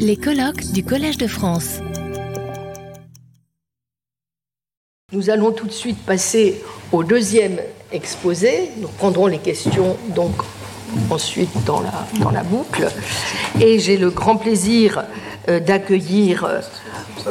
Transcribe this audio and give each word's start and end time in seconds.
Les 0.00 0.16
colloques 0.16 0.72
du 0.72 0.84
Collège 0.84 1.18
de 1.18 1.28
France. 1.28 1.78
Nous 5.12 5.30
allons 5.30 5.52
tout 5.52 5.66
de 5.66 5.72
suite 5.72 5.98
passer 6.04 6.60
au 6.90 7.04
deuxième 7.04 7.60
exposé. 7.92 8.70
Nous 8.78 8.88
prendrons 8.88 9.28
les 9.28 9.38
questions 9.38 9.96
donc 10.16 10.32
ensuite 11.10 11.64
dans 11.64 11.80
la, 11.80 12.42
boucle. 12.42 12.88
Et 13.60 13.78
j'ai 13.78 13.96
le 13.96 14.10
grand 14.10 14.36
plaisir 14.36 15.04
euh, 15.48 15.60
d'accueillir 15.60 16.44
euh, 16.44 16.60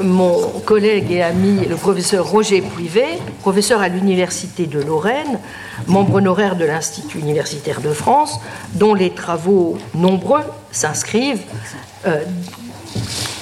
mon 0.01 0.39
collègue 0.61 1.11
et 1.11 1.21
ami, 1.21 1.65
le 1.65 1.75
professeur 1.75 2.29
Roger 2.29 2.61
Privé, 2.61 3.05
professeur 3.41 3.81
à 3.81 3.89
l'Université 3.89 4.67
de 4.67 4.79
Lorraine, 4.79 5.39
membre 5.87 6.15
honoraire 6.15 6.55
de 6.55 6.65
l'Institut 6.65 7.19
universitaire 7.19 7.81
de 7.81 7.91
France, 7.91 8.39
dont 8.73 8.93
les 8.93 9.09
travaux 9.11 9.77
nombreux 9.93 10.43
s'inscrivent 10.71 11.43
euh, 12.07 12.23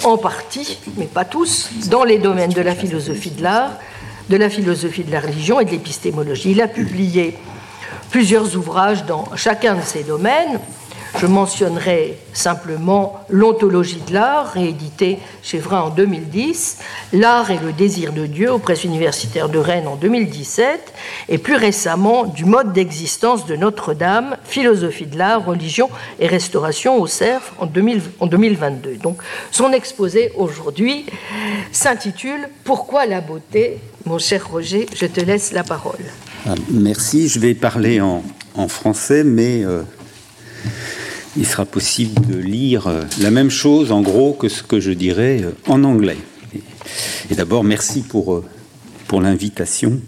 en 0.04 0.18
partie, 0.18 0.80
mais 0.98 1.06
pas 1.06 1.26
tous, 1.26 1.70
dans 1.90 2.04
les 2.04 2.18
domaines 2.18 2.52
de 2.52 2.62
la 2.62 2.76
philosophie 2.76 3.32
de 3.32 3.44
l'art, 3.44 3.72
de 4.30 4.38
la 4.38 4.50
philosophie 4.50 5.04
de 5.04 5.12
la 5.12 5.20
religion 5.20 5.60
et 5.60 5.66
de 5.66 5.72
l'épistémologie. 5.72 6.52
Il 6.52 6.62
a 6.62 6.68
publié 6.68 7.38
plusieurs 8.10 8.56
ouvrages 8.56 9.06
dans 9.06 9.26
chacun 9.36 9.76
de 9.76 9.82
ces 9.82 10.04
domaines, 10.04 10.60
je 11.20 11.28
mentionnerai 11.28 12.18
simplement 12.34 13.20
L'ontologie 13.30 14.02
de 14.08 14.14
l'art, 14.14 14.52
réédité 14.52 15.20
chez 15.42 15.60
Vrin 15.60 15.82
en 15.82 15.90
2010, 15.90 16.80
L'art 17.14 17.52
et 17.52 17.58
le 17.58 17.72
désir 17.72 18.14
de 18.14 18.26
Dieu 18.26 18.52
aux 18.52 18.60
presses 18.60 18.84
universitaires 18.84 19.50
de 19.50 19.58
Rennes 19.60 19.88
en 19.88 19.96
2017, 19.96 20.94
et 21.30 21.38
plus 21.38 21.56
récemment 21.56 22.26
Du 22.26 22.46
mode 22.46 22.74
d'existence 22.74 23.46
de 23.46 23.56
Notre-Dame, 23.56 24.38
philosophie 24.44 25.06
de 25.06 25.18
l'art, 25.18 25.46
religion 25.46 25.90
et 26.20 26.28
restauration 26.28 27.00
au 27.00 27.08
CERF 27.08 27.54
en, 27.60 27.66
2022. 27.66 28.96
Donc 28.96 29.18
son 29.52 29.72
exposé 29.72 30.32
aujourd'hui 30.36 31.06
s'intitule 31.72 32.50
Pourquoi 32.64 33.06
la 33.06 33.22
beauté? 33.22 33.80
Mon 34.06 34.18
cher 34.18 34.48
Roger, 34.50 34.88
je 34.96 35.06
te 35.06 35.22
laisse 35.22 35.54
la 35.54 35.64
parole. 35.64 36.04
Ah, 36.46 36.56
merci, 36.70 37.30
je 37.30 37.40
vais 37.40 37.54
parler 37.54 38.02
en, 38.02 38.22
français, 38.68 39.24
mais... 39.24 39.64
Euh, 39.64 39.84
il 41.36 41.46
sera 41.46 41.66
possible 41.66 42.26
de 42.28 42.38
lire 42.38 42.88
euh, 42.88 43.02
la 43.22 43.32
même 43.32 43.50
chose 43.50 43.92
en 43.92 44.02
gros 44.02 44.34
que 44.34 44.50
ce 44.50 44.64
que 44.64 44.80
je 44.80 44.92
dirais 44.92 45.42
euh, 45.44 45.52
en 45.68 45.84
anglais. 45.84 46.18
Et 47.32 47.36
d'abord, 47.36 47.64
merci 47.64 48.02
pour, 48.02 48.36
euh, 48.36 48.46
pour 49.08 49.22
l'invitation 49.22 50.00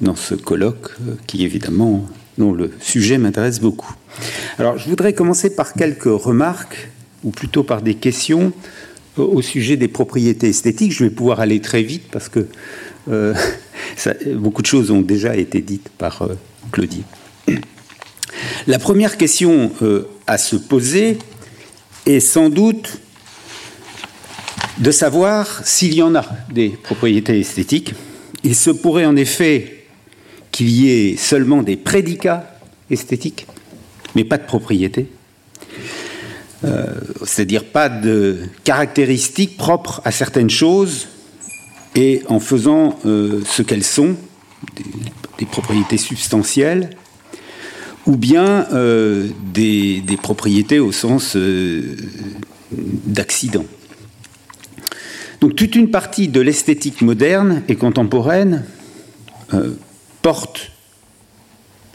dans 0.00 0.16
ce 0.16 0.34
colloque 0.34 0.96
qui 1.26 1.44
évidemment, 1.44 2.06
dont 2.38 2.54
le 2.54 2.72
sujet 2.80 3.18
m'intéresse 3.18 3.60
beaucoup. 3.60 3.94
Alors, 4.58 4.78
je 4.78 4.88
voudrais 4.88 5.12
commencer 5.12 5.54
par 5.54 5.74
quelques 5.74 6.04
remarques, 6.04 6.88
ou 7.24 7.30
plutôt 7.30 7.62
par 7.62 7.82
des 7.82 7.94
questions 7.94 8.54
au 9.18 9.42
sujet 9.42 9.76
des 9.76 9.86
propriétés 9.86 10.48
esthétiques. 10.48 10.92
Je 10.92 11.04
vais 11.04 11.10
pouvoir 11.10 11.40
aller 11.40 11.60
très 11.60 11.82
vite 11.82 12.04
parce 12.10 12.30
que 12.30 12.46
beaucoup 14.34 14.62
de 14.62 14.66
choses 14.66 14.90
ont 14.90 15.02
déjà 15.02 15.36
été 15.36 15.60
dites 15.60 15.90
par 15.90 16.26
Claudie. 16.72 17.04
La 18.66 18.78
première 18.78 19.16
question 19.16 19.72
euh, 19.82 20.08
à 20.26 20.38
se 20.38 20.56
poser 20.56 21.18
est 22.06 22.20
sans 22.20 22.48
doute 22.48 22.98
de 24.78 24.90
savoir 24.90 25.66
s'il 25.66 25.94
y 25.94 26.02
en 26.02 26.14
a 26.14 26.24
des 26.52 26.70
propriétés 26.70 27.38
esthétiques. 27.38 27.94
Il 28.44 28.54
se 28.54 28.70
pourrait 28.70 29.04
en 29.04 29.16
effet 29.16 29.84
qu'il 30.50 30.70
y 30.70 30.90
ait 30.90 31.16
seulement 31.16 31.62
des 31.62 31.76
prédicats 31.76 32.58
esthétiques, 32.90 33.46
mais 34.14 34.24
pas 34.24 34.38
de 34.38 34.44
propriétés. 34.44 35.08
Euh, 36.64 36.86
c'est-à-dire 37.24 37.64
pas 37.64 37.88
de 37.88 38.40
caractéristiques 38.64 39.56
propres 39.56 40.02
à 40.04 40.10
certaines 40.10 40.50
choses 40.50 41.08
et 41.94 42.22
en 42.28 42.38
faisant 42.38 42.98
euh, 43.06 43.42
ce 43.46 43.62
qu'elles 43.62 43.84
sont, 43.84 44.16
des, 45.38 45.46
propriétés 45.46 45.96
substantielles, 45.96 46.90
ou 48.10 48.16
bien 48.16 48.66
euh, 48.72 49.28
des, 49.54 50.02
propriétés 50.20 50.80
au 50.80 50.90
sens 50.90 51.36
euh, 51.36 51.96
d'accident. 52.72 53.64
Donc 55.40 55.54
toute 55.54 55.76
une 55.76 55.92
partie 55.92 56.26
de 56.26 56.40
l'esthétique 56.40 57.02
moderne 57.02 57.62
et 57.68 57.76
contemporaine 57.76 58.64
euh, 59.54 59.74
porte 60.22 60.72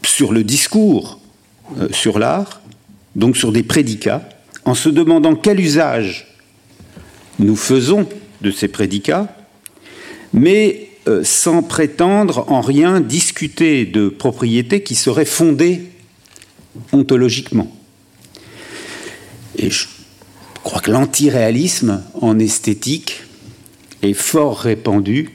sur 0.05 0.31
le 0.31 0.45
discours 0.45 1.19
sur 1.91 2.19
l'art, 2.19 2.61
donc 3.15 3.35
sur 3.35 3.51
des 3.51 3.63
prédicats, 3.63 4.29
en 4.63 4.75
se 4.75 4.87
demandant 4.87 5.35
quel 5.35 5.59
usage 5.59 6.27
nous 7.39 7.55
faisons 7.55 8.07
de 8.41 8.51
ces 8.51 8.67
prédicats, 8.67 9.35
mais 10.31 10.89
sans 11.23 11.63
prétendre 11.63 12.45
en 12.51 12.61
rien 12.61 13.01
discuter 13.01 13.85
de 13.85 14.09
propriétés 14.09 14.83
qui 14.83 14.93
seraient 14.93 15.25
fondées 15.25 15.89
ontologiquement. 16.91 17.71
Et 19.57 19.69
je 19.69 19.87
crois 20.63 20.81
que 20.81 20.91
l'antiréalisme 20.91 22.03
en 22.21 22.39
esthétique 22.39 23.23
est 24.01 24.13
fort 24.13 24.59
répandu. 24.59 25.31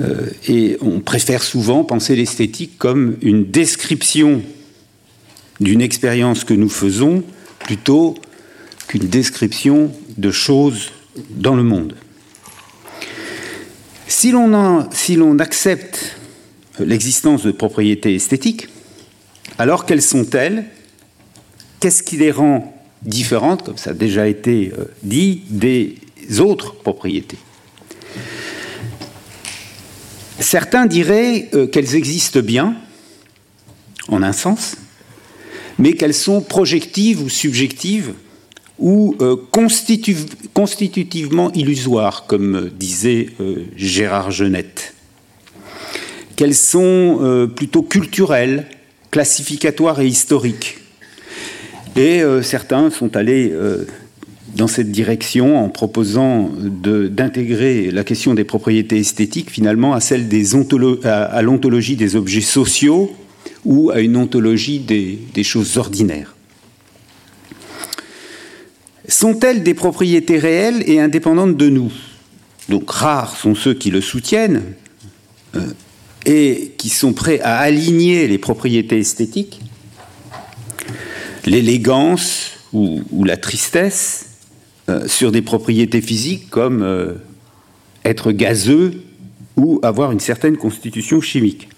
Euh, 0.00 0.30
et 0.48 0.78
on 0.80 1.00
préfère 1.00 1.42
souvent 1.42 1.84
penser 1.84 2.16
l'esthétique 2.16 2.78
comme 2.78 3.16
une 3.20 3.50
description 3.50 4.42
d'une 5.60 5.82
expérience 5.82 6.44
que 6.44 6.54
nous 6.54 6.70
faisons 6.70 7.22
plutôt 7.58 8.14
qu'une 8.88 9.08
description 9.08 9.92
de 10.16 10.30
choses 10.30 10.90
dans 11.30 11.54
le 11.54 11.62
monde. 11.62 11.94
Si 14.08 14.30
l'on 14.30 15.38
accepte 15.38 16.16
l'existence 16.78 17.42
de 17.42 17.50
propriétés 17.50 18.14
esthétiques, 18.14 18.68
alors 19.58 19.86
quelles 19.86 20.02
sont-elles 20.02 20.64
Qu'est-ce 21.80 22.02
qui 22.02 22.16
les 22.16 22.30
rend 22.30 22.80
différentes, 23.02 23.64
comme 23.64 23.76
ça 23.76 23.90
a 23.90 23.94
déjà 23.94 24.28
été 24.28 24.72
euh, 24.78 24.84
dit, 25.02 25.42
des 25.50 25.96
autres 26.38 26.76
propriétés? 26.76 27.38
Certains 30.38 30.86
diraient 30.86 31.50
euh, 31.54 31.66
qu'elles 31.66 31.96
existent 31.96 32.38
bien, 32.38 32.76
en 34.06 34.22
un 34.22 34.32
sens, 34.32 34.76
mais 35.78 35.94
qu'elles 35.94 36.14
sont 36.14 36.40
projectives 36.40 37.20
ou 37.20 37.28
subjectives 37.28 38.12
ou 38.78 39.16
euh, 39.20 39.36
constitutivement 39.50 41.52
illusoires, 41.52 42.26
comme 42.26 42.70
disait 42.70 43.30
Gérard 43.76 44.30
Genette. 44.30 44.94
Qu'elles 46.36 46.54
sont 46.54 47.48
plutôt 47.54 47.82
culturelles, 47.82 48.66
classificatoire 49.12 50.00
et 50.00 50.08
historique. 50.08 50.78
Et 51.94 52.22
euh, 52.22 52.42
certains 52.42 52.90
sont 52.90 53.14
allés 53.14 53.50
euh, 53.52 53.86
dans 54.56 54.66
cette 54.66 54.90
direction 54.90 55.62
en 55.62 55.68
proposant 55.68 56.50
d'intégrer 56.58 57.90
la 57.90 58.04
question 58.04 58.34
des 58.34 58.44
propriétés 58.44 58.98
esthétiques 58.98 59.50
finalement 59.50 59.92
à 59.92 60.00
celle 60.00 60.28
des 60.28 60.56
à, 61.04 61.42
l'ontologie 61.42 61.96
des 61.96 62.16
objets 62.16 62.40
sociaux 62.40 63.14
ou 63.64 63.90
à 63.90 64.00
une 64.00 64.16
ontologie 64.16 64.80
des, 64.80 65.44
choses 65.44 65.76
ordinaires. 65.76 66.34
Sont-elles 69.08 69.62
des 69.62 69.74
propriétés 69.74 70.38
réelles 70.38 70.82
et 70.86 71.00
indépendantes 71.00 71.56
de 71.56 71.68
nous? 71.68 71.92
Donc 72.70 72.90
rares 72.90 73.36
sont 73.36 73.54
ceux 73.54 73.74
qui 73.74 73.90
le 73.90 74.00
soutiennent. 74.00 74.62
Euh, 75.54 75.60
et 76.26 76.72
qui 76.78 76.88
sont 76.88 77.12
prêts 77.12 77.40
à 77.40 77.58
aligner 77.58 78.28
les 78.28 78.38
propriétés 78.38 78.98
esthétiques, 78.98 79.60
l'élégance 81.46 82.52
ou, 82.72 83.02
la 83.24 83.36
tristesse, 83.36 84.26
euh, 84.88 85.06
sur 85.06 85.30
des 85.30 85.42
propriétés 85.42 86.00
physiques 86.00 86.50
comme 86.50 86.82
euh, 86.82 87.14
être 88.04 88.32
gazeux 88.32 89.02
ou 89.56 89.78
avoir 89.82 90.12
une 90.12 90.20
certaine 90.20 90.56
constitution 90.56 91.20
chimique. 91.20 91.68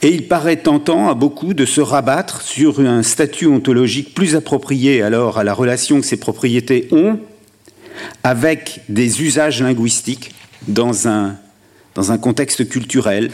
Et 0.00 0.08
il 0.08 0.26
paraît 0.26 0.56
tentant 0.56 1.08
à 1.08 1.14
beaucoup 1.14 1.54
de 1.54 1.64
se 1.64 1.80
rabattre 1.80 2.42
sur 2.42 2.80
un 2.80 3.04
statut 3.04 3.46
ontologique 3.46 4.14
plus 4.14 4.34
approprié 4.34 5.00
alors 5.00 5.38
à 5.38 5.44
la 5.44 5.54
relation 5.54 6.00
que 6.00 6.06
ces 6.06 6.16
propriétés 6.16 6.88
ont 6.90 7.20
avec 8.24 8.80
des 8.88 9.22
usages 9.22 9.62
linguistiques 9.62 10.34
dans 10.66 11.06
un 11.06 11.36
dans 11.94 12.12
un 12.12 12.18
contexte 12.18 12.68
culturel. 12.68 13.30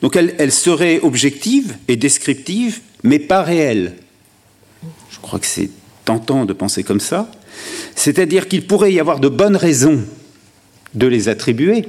Donc 0.00 0.16
elle, 0.16 0.52
serait 0.52 1.00
objective 1.00 1.76
et 1.88 1.96
descriptive, 1.96 2.80
mais 3.02 3.18
pas 3.18 3.42
réelle. 3.42 3.94
Je 5.10 5.18
crois 5.20 5.38
que 5.38 5.46
c'est 5.46 5.70
tentant 6.04 6.44
de 6.44 6.52
penser 6.52 6.82
comme 6.82 7.00
ça. 7.00 7.30
C'est-à-dire 7.94 8.48
qu'il 8.48 8.66
pourrait 8.66 8.92
y 8.92 9.00
avoir 9.00 9.20
de 9.20 9.28
bonnes 9.28 9.56
raisons 9.56 10.02
de 10.94 11.06
les 11.06 11.28
attribuer, 11.28 11.86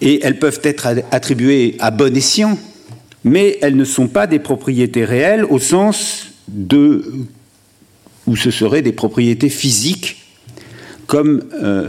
et 0.00 0.20
elles 0.24 0.38
peuvent 0.38 0.60
être 0.64 0.88
attribuées 1.10 1.76
à 1.78 1.90
bon 1.90 2.14
escient, 2.16 2.58
mais 3.24 3.58
elles 3.62 3.76
ne 3.76 3.84
sont 3.84 4.08
pas 4.08 4.26
des 4.26 4.40
propriétés 4.40 5.04
réelles 5.04 5.44
au 5.44 5.58
sens 5.58 6.26
de 6.48 7.04
ou 8.26 8.36
ce 8.36 8.50
seraient 8.50 8.82
des 8.82 8.92
propriétés 8.92 9.48
physiques, 9.48 10.24
comme 11.06 11.44
euh, 11.54 11.88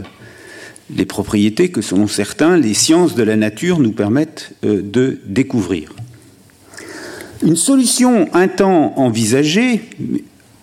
les 0.90 1.06
propriétés 1.06 1.70
que, 1.70 1.80
selon 1.80 2.06
certains, 2.06 2.56
les 2.56 2.74
sciences 2.74 3.14
de 3.14 3.22
la 3.22 3.36
nature 3.36 3.78
nous 3.78 3.92
permettent 3.92 4.52
euh, 4.64 4.82
de 4.82 5.20
découvrir. 5.26 5.94
Une 7.42 7.56
solution 7.56 8.28
un 8.32 8.48
temps 8.48 8.98
envisagée, 8.98 9.82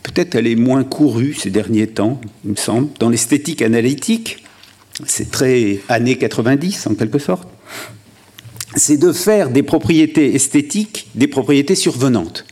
peut-être 0.03 0.35
elle 0.35 0.47
est 0.47 0.55
moins 0.55 0.83
courue 0.83 1.33
ces 1.33 1.49
derniers 1.49 1.87
temps, 1.87 2.19
il 2.45 2.51
me 2.51 2.55
semble, 2.55 2.89
dans 2.99 3.09
l'esthétique 3.09 3.61
analytique, 3.61 4.43
c'est 5.05 5.31
très 5.31 5.79
années 5.89 6.17
90 6.17 6.87
en 6.87 6.95
quelque 6.95 7.19
sorte, 7.19 7.47
c'est 8.75 8.97
de 8.97 9.11
faire 9.11 9.49
des 9.49 9.63
propriétés 9.63 10.33
esthétiques 10.33 11.07
des 11.15 11.27
propriétés 11.27 11.75
survenantes. 11.75 12.45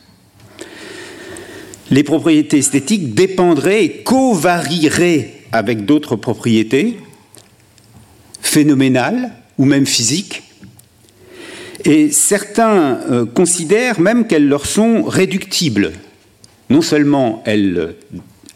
Les 1.92 2.04
propriétés 2.04 2.60
esthétiques 2.60 3.16
dépendraient 3.16 3.84
et 3.84 4.04
covarieraient 4.04 5.34
avec 5.52 5.86
d'autres 5.86 6.16
propriétés 6.16 6.98
phénoménales 8.50 9.32
ou 9.60 9.66
même 9.66 9.86
physiques. 9.86 10.44
Et 11.86 12.12
certains 12.12 13.00
euh, 13.10 13.26
considèrent 13.26 14.00
même 14.00 14.26
qu'elles 14.26 14.48
leur 14.48 14.66
sont 14.66 15.04
réductibles. 15.04 15.94
Non 16.70 16.82
seulement 16.82 17.42
elles, 17.46 17.96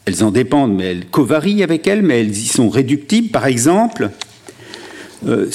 elles 0.05 0.23
en 0.23 0.31
dépendent, 0.31 0.75
mais 0.75 0.85
elles 0.85 1.05
covarient 1.05 1.63
avec 1.63 1.87
elles, 1.87 2.01
mais 2.01 2.21
elles 2.21 2.31
y 2.37 2.47
sont 2.47 2.69
réductibles. 2.69 3.29
Par 3.29 3.45
exemple, 3.45 4.09
euh, 5.27 5.49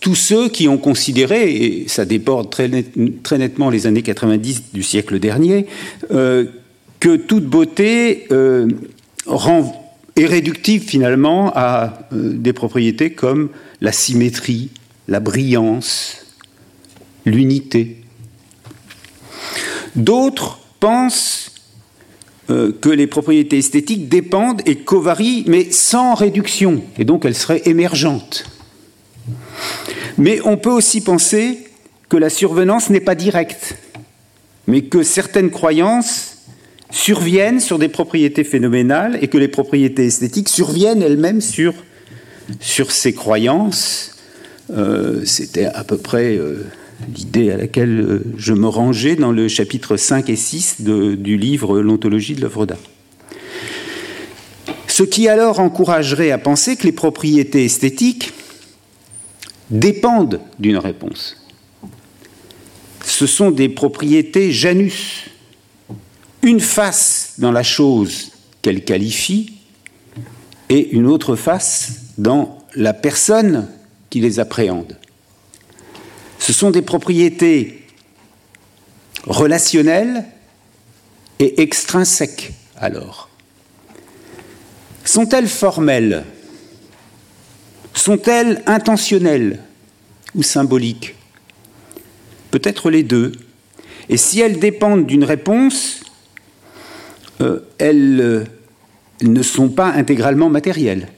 tous 0.00 0.14
ceux 0.14 0.48
qui 0.48 0.68
ont 0.68 0.78
considéré, 0.78 1.50
et 1.54 1.88
ça 1.88 2.04
déborde 2.04 2.50
très, 2.50 2.68
nettement 2.68 3.70
les 3.70 3.86
années 3.86 4.02
90 4.02 4.72
du 4.74 4.82
siècle 4.82 5.18
dernier, 5.18 5.66
euh, 6.10 6.44
que 7.00 7.16
toute 7.16 7.44
beauté 7.44 8.26
est 10.16 10.26
réductive 10.26 10.82
finalement 10.82 11.52
à 11.54 12.08
des 12.12 12.52
propriétés 12.52 13.10
comme 13.10 13.50
la 13.80 13.92
symétrie, 13.92 14.70
la 15.06 15.20
brillance, 15.20 16.26
l'unité. 17.24 18.02
D'autres 19.96 20.60
pensent 20.80 21.52
que 22.48 22.88
les 22.88 23.06
propriétés 23.06 23.58
esthétiques 23.58 24.08
dépendent 24.08 24.62
et 24.64 24.76
covarient, 24.76 25.44
mais 25.46 25.70
sans 25.70 26.14
réduction, 26.14 26.82
et 26.98 27.04
donc 27.04 27.24
elles 27.24 27.34
seraient 27.34 27.62
émergentes. 27.66 28.44
Mais 30.16 30.40
on 30.44 30.56
peut 30.56 30.70
aussi 30.70 31.02
penser 31.02 31.68
que 32.08 32.16
la 32.16 32.30
survenance 32.30 32.88
n'est 32.88 33.00
pas 33.00 33.14
directe, 33.14 33.76
mais 34.66 34.82
que 34.82 35.02
certaines 35.02 35.50
croyances 35.50 36.38
surviennent 36.90 37.60
sur 37.60 37.78
des 37.78 37.88
propriétés 37.88 38.44
phénoménales 38.44 39.18
et 39.20 39.28
que 39.28 39.36
les 39.36 39.48
propriétés 39.48 40.06
esthétiques 40.06 40.48
surviennent 40.48 41.02
elles-mêmes 41.02 41.42
sur, 41.42 41.74
sur 42.60 42.92
ces 42.92 43.12
croyances. 43.12 44.16
Euh, 44.70 45.24
c'était 45.24 45.66
à 45.66 45.84
peu 45.84 45.96
près 45.96 46.36
euh, 46.36 46.66
l'idée 47.14 47.50
à 47.50 47.56
laquelle 47.56 48.00
euh, 48.00 48.24
je 48.36 48.52
me 48.52 48.68
rangeais 48.68 49.16
dans 49.16 49.32
le 49.32 49.48
chapitre 49.48 49.96
5 49.96 50.28
et 50.28 50.36
6 50.36 50.82
du 50.82 51.36
livre 51.36 51.80
L'ontologie 51.80 52.34
de 52.34 52.42
l'œuvre 52.42 52.66
d'art. 52.66 52.78
Ce 54.86 55.02
qui 55.02 55.28
alors 55.28 55.60
encouragerait 55.60 56.32
à 56.32 56.38
penser 56.38 56.76
que 56.76 56.84
les 56.84 56.92
propriétés 56.92 57.64
esthétiques 57.64 58.32
dépendent 59.70 60.40
d'une 60.58 60.78
réponse. 60.78 61.36
Ce 63.04 63.26
sont 63.26 63.50
des 63.50 63.68
propriétés 63.68 64.50
Janus, 64.50 65.30
une 66.42 66.60
face 66.60 67.34
dans 67.38 67.52
la 67.52 67.62
chose 67.62 68.32
qu'elle 68.60 68.84
qualifie 68.84 69.52
et 70.68 70.90
une 70.90 71.06
autre 71.06 71.36
face 71.36 72.07
dans 72.18 72.58
la 72.74 72.92
personne 72.92 73.68
qui 74.10 74.20
les 74.20 74.40
appréhende. 74.40 74.96
Ce 76.38 76.52
sont 76.52 76.70
des 76.70 76.82
propriétés 76.82 77.86
relationnelles 79.24 80.24
et 81.38 81.62
extrinsèques 81.62 82.52
alors. 82.76 83.28
Sont-elles 85.04 85.48
formelles? 85.48 86.24
Sont-elles 87.94 88.62
intentionnelles 88.66 89.62
ou 90.34 90.42
symboliques? 90.42 91.14
Peut-être 92.50 92.90
les 92.90 93.02
deux. 93.02 93.32
Et 94.08 94.16
si 94.16 94.40
elles 94.40 94.58
dépendent 94.58 95.06
d'une 95.06 95.24
réponse, 95.24 96.00
euh, 97.40 97.60
elles 97.78 98.46
ne 99.22 99.42
sont 99.42 99.68
pas 99.68 99.88
intégralement 99.88 100.48
matérielles. 100.48 101.08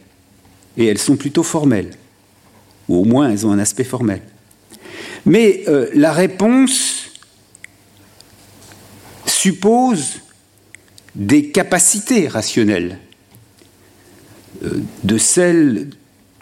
Et 0.77 0.87
elles 0.87 0.99
sont 0.99 1.17
plutôt 1.17 1.43
formelles. 1.43 1.91
Ou 2.89 3.03
au 3.03 3.05
moins, 3.05 3.31
elles 3.31 3.47
ont 3.47 3.53
un 3.53 3.59
aspect 3.59 3.85
formel. 3.85 4.23
Mais 5.27 5.65
euh, 5.69 5.89
la 5.95 6.13
réponse 6.13 7.11
suppose 9.27 10.21
des 11.15 11.51
capacités 11.51 12.29
rationnelles, 12.29 12.99
de 15.03 15.19
celles 15.19 15.91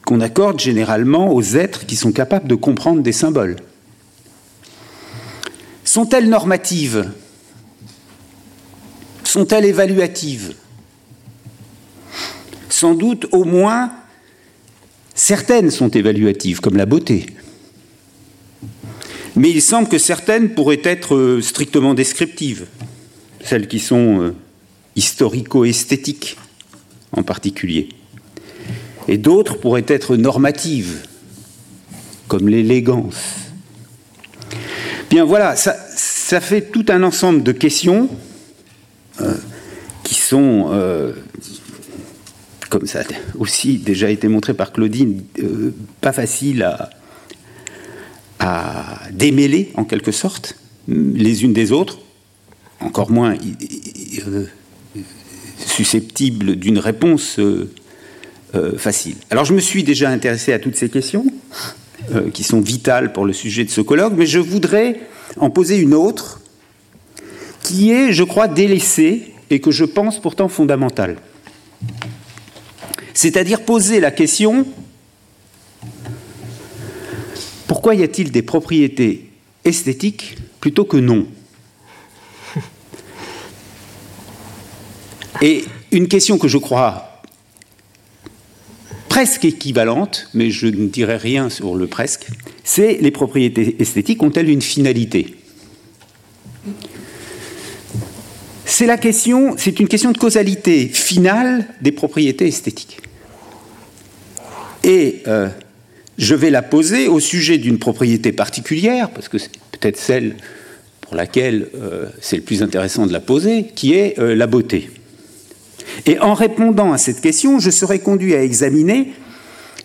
qu'on 0.05 0.21
accorde 0.21 0.59
généralement 0.59 1.33
aux 1.33 1.43
êtres 1.43 1.87
qui 1.87 1.97
sont 1.97 2.13
capables 2.13 2.49
de 2.49 2.55
comprendre 2.55 3.03
des 3.03 3.13
symboles. 3.13 3.57
Sont-elles 5.85 6.29
normatives? 6.29 7.13
Sont-elles 9.25 9.67
évaluatives? 9.67 10.55
Sans 12.69 12.95
doute 12.95 13.27
au 13.33 13.45
moins 13.45 13.93
certaines 15.19 15.70
sont 15.70 15.91
évaluatives, 15.91 16.61
comme 16.61 16.76
la 16.76 16.87
beauté. 16.87 17.26
Mais 19.37 19.50
il 19.50 19.61
semble 19.61 19.88
que 19.88 19.99
certaines 19.99 20.50
pourraient 20.50 20.82
être 20.85 21.15
euh, 21.15 21.43
strictement 21.43 21.94
descriptives, 21.94 22.67
celles 23.44 23.69
qui 23.69 23.79
sont 23.79 24.23
euh, 24.23 24.35
historico-esthétiques 24.97 26.37
en 27.12 27.23
particulier 27.23 27.88
et 29.09 29.17
d'autres 29.17 29.59
pourraient 29.59 29.87
être 29.88 30.17
normatives, 30.17 31.03
comme 32.29 32.49
l'élégance. 32.49 33.17
Bien 35.11 35.25
voilà, 35.25 35.56
ça, 35.56 35.75
fait 36.41 36.70
tout 36.70 36.85
un 36.88 37.03
ensemble 37.03 37.43
de 37.43 37.53
questions 37.53 38.11
euh, 39.23 39.35
qui 40.05 40.15
sont, 40.15 40.70
comme 42.69 42.87
ça 42.87 43.01
a 43.01 43.05
aussi 43.39 43.79
déjà 43.79 44.10
été 44.10 44.29
montré 44.29 44.55
par 44.55 44.72
Claudine, 44.72 45.22
euh, 45.41 45.75
pas 46.01 46.13
faciles 46.13 46.63
à, 46.63 46.91
démêler 49.10 49.72
en 49.75 49.84
quelque 49.84 50.13
sorte 50.13 50.56
les 50.87 51.44
unes 51.44 51.53
des 51.53 51.72
autres, 51.72 51.98
encore 52.81 53.10
moins 53.10 53.34
susceptibles 55.58 56.56
d'une 56.56 56.79
réponse 56.79 57.39
euh, 57.39 57.69
facile. 58.79 59.17
Alors 59.31 59.44
je 59.44 59.53
me 59.53 59.60
suis 59.60 59.82
déjà 59.82 60.08
intéressé 60.08 60.53
à 60.53 60.58
toutes 60.58 60.77
ces 60.77 60.89
questions, 60.89 61.27
euh, 62.15 62.31
qui 62.31 62.43
sont 62.43 62.60
vitales 62.60 63.13
pour 63.13 63.27
le 63.27 63.34
sujet 63.34 63.65
de 63.65 63.70
ce 63.70 63.82
colloque, 63.82 64.15
mais 64.17 64.25
je 64.25 64.39
voudrais 64.39 65.01
en 65.37 65.51
poser 65.51 65.77
une 65.77 65.93
autre, 65.93 66.41
qui 67.63 67.91
est, 67.91 68.13
je 68.13 68.22
crois, 68.22 68.48
délaissée 68.48 69.34
et 69.51 69.60
que 69.60 69.70
je 69.70 69.84
pense 69.84 70.19
pourtant 70.19 70.48
fondamentale. 70.48 71.17
C'est-à-dire 73.19 73.63
poser 73.63 73.98
la 73.98 74.13
question, 74.13 74.65
pourquoi 77.67 77.96
y 77.96 78.05
a-t-il 78.05 78.31
des 78.31 78.43
propriétés 78.43 79.29
esthétiques 79.65 80.37
plutôt 80.60 80.84
que 80.84 80.98
non 80.98 81.27
Et 85.43 85.65
une 85.91 86.06
question 86.06 86.39
que 86.39 86.46
je 86.46 86.58
crois 86.58 87.22
presque 89.08 89.44
équivalente, 89.44 90.29
mais 90.32 90.53
je 90.53 90.69
ne 90.69 90.87
dirai 90.87 91.17
rien 91.17 91.51
sur 91.51 91.75
le 91.75 91.89
presque, 91.89 92.29
c'est 92.63 92.98
les 93.01 93.10
propriétés 93.10 93.75
esthétiques 93.81 94.22
ont-elles 94.22 94.48
une 94.48 94.63
finalité 94.63 95.34
C'est 98.65 98.87
la 98.87 98.96
question, 98.96 99.56
c'est 99.58 99.81
une 99.81 99.89
question 99.89 100.13
de 100.13 100.19
causalité 100.19 100.87
finale 100.87 101.67
des 101.81 101.91
propriétés 101.91 102.46
esthétiques. 102.46 103.01
Et 104.89 105.23
euh, 105.29 105.49
je 106.17 106.35
vais 106.35 106.49
la 106.49 106.63
poser 106.63 107.09
au 107.09 107.21
sujet 107.21 107.59
d'une 107.59 107.79
propriété 107.79 108.33
particulière, 108.33 109.11
parce 109.11 109.29
que 109.29 109.37
c'est 109.37 109.51
peut-être 109.71 109.99
celle 109.99 110.37
pour 111.03 111.15
laquelle 111.15 111.69
euh, 111.77 112.07
c'est 112.21 112.37
le 112.37 112.43
plus 112.43 112.63
intéressant 112.63 113.07
de 113.07 113.13
la 113.13 113.21
poser, 113.21 113.67
qui 113.75 113.93
est 113.93 114.19
euh, 114.19 114.35
la 114.35 114.47
beauté. 114.47 114.91
Et 116.07 116.19
en 116.19 116.33
répondant 116.33 116.91
à 116.93 116.99
cette 116.99 117.21
question, 117.21 117.59
je 117.59 117.71
serai 117.71 117.99
conduit 117.99 118.35
à 118.35 118.43
examiner 118.43 119.13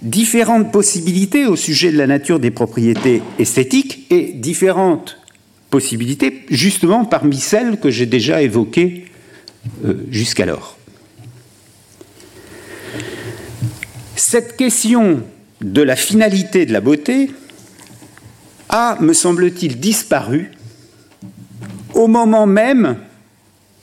différentes 0.01 0.71
possibilités 0.71 1.45
au 1.47 1.57
sujet 1.57 1.91
de 1.91 1.97
la 1.97 2.07
nature 2.07 2.39
des 2.39 2.51
propriétés 2.51 3.21
esthétiques 3.39 4.07
et 4.09 4.31
différentes 4.33 5.17
possibilités 5.69 6.45
justement 6.49 7.03
parmi 7.03 7.37
celles 7.37 7.77
que 7.77 7.89
j'ai 7.89 8.05
déjà 8.05 8.41
évoquées 8.41 9.05
jusqu'alors. 10.11 10.77
Cette 14.15 14.57
question 14.57 15.23
de 15.61 15.81
la 15.81 15.95
finalité 15.95 16.65
de 16.65 16.73
la 16.73 16.81
beauté 16.81 17.31
a, 18.69 18.97
me 19.01 19.13
semble-t-il, 19.13 19.79
disparu 19.79 20.51
au 21.93 22.07
moment 22.07 22.45
même, 22.45 22.97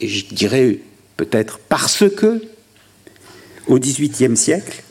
et 0.01 0.09
je 0.09 0.27
dirais 0.27 0.79
peut-être 1.17 1.59
parce 1.69 2.05
que, 2.09 2.43
au 3.67 3.79
XVIIIe 3.79 4.37
siècle, 4.37 4.83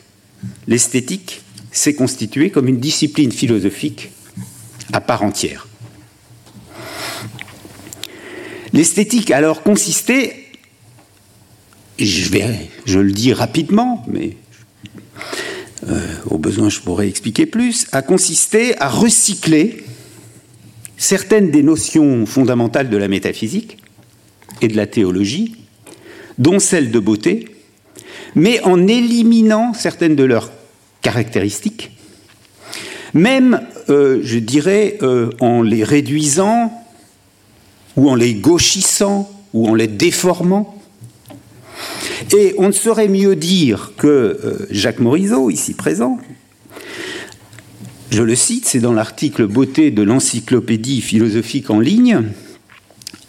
l'esthétique 0.66 1.42
s'est 1.72 1.94
constituée 1.94 2.50
comme 2.50 2.68
une 2.68 2.80
discipline 2.80 3.32
philosophique 3.32 4.10
à 4.92 5.00
part 5.00 5.22
entière. 5.22 5.68
L'esthétique 8.72 9.30
alors 9.30 9.62
consistait, 9.62 10.46
je, 11.98 12.30
vais, 12.30 12.70
je 12.86 12.98
le 12.98 13.12
dis 13.12 13.32
rapidement, 13.32 14.04
mais 14.06 14.36
euh, 15.88 15.98
au 16.28 16.38
besoin 16.38 16.68
je 16.68 16.80
pourrais 16.80 17.08
expliquer 17.08 17.46
plus, 17.46 17.86
a 17.92 18.02
consisté 18.02 18.78
à 18.80 18.88
recycler 18.88 19.84
certaines 20.96 21.50
des 21.50 21.62
notions 21.62 22.26
fondamentales 22.26 22.90
de 22.90 22.96
la 22.96 23.08
métaphysique 23.08 23.78
et 24.60 24.68
de 24.68 24.76
la 24.76 24.86
théologie, 24.86 25.56
dont 26.38 26.58
celle 26.58 26.90
de 26.90 26.98
beauté, 26.98 27.48
mais 28.34 28.60
en 28.62 28.86
éliminant 28.86 29.72
certaines 29.72 30.16
de 30.16 30.24
leurs 30.24 30.50
caractéristiques, 31.02 31.90
même, 33.14 33.60
euh, 33.88 34.20
je 34.22 34.38
dirais, 34.38 34.98
euh, 35.02 35.30
en 35.40 35.62
les 35.62 35.82
réduisant 35.84 36.72
ou 37.96 38.08
en 38.08 38.14
les 38.14 38.34
gauchissant 38.34 39.30
ou 39.52 39.68
en 39.68 39.74
les 39.74 39.88
déformant. 39.88 40.79
Et 42.32 42.54
on 42.58 42.68
ne 42.68 42.72
saurait 42.72 43.08
mieux 43.08 43.36
dire 43.36 43.92
que 43.96 44.06
euh, 44.06 44.66
Jacques 44.70 45.00
Morisot, 45.00 45.50
ici 45.50 45.74
présent, 45.74 46.18
je 48.10 48.22
le 48.22 48.34
cite, 48.34 48.66
c'est 48.66 48.80
dans 48.80 48.92
l'article 48.92 49.46
Beauté 49.46 49.90
de 49.90 50.02
l'encyclopédie 50.02 51.00
philosophique 51.00 51.70
en 51.70 51.80
ligne, 51.80 52.22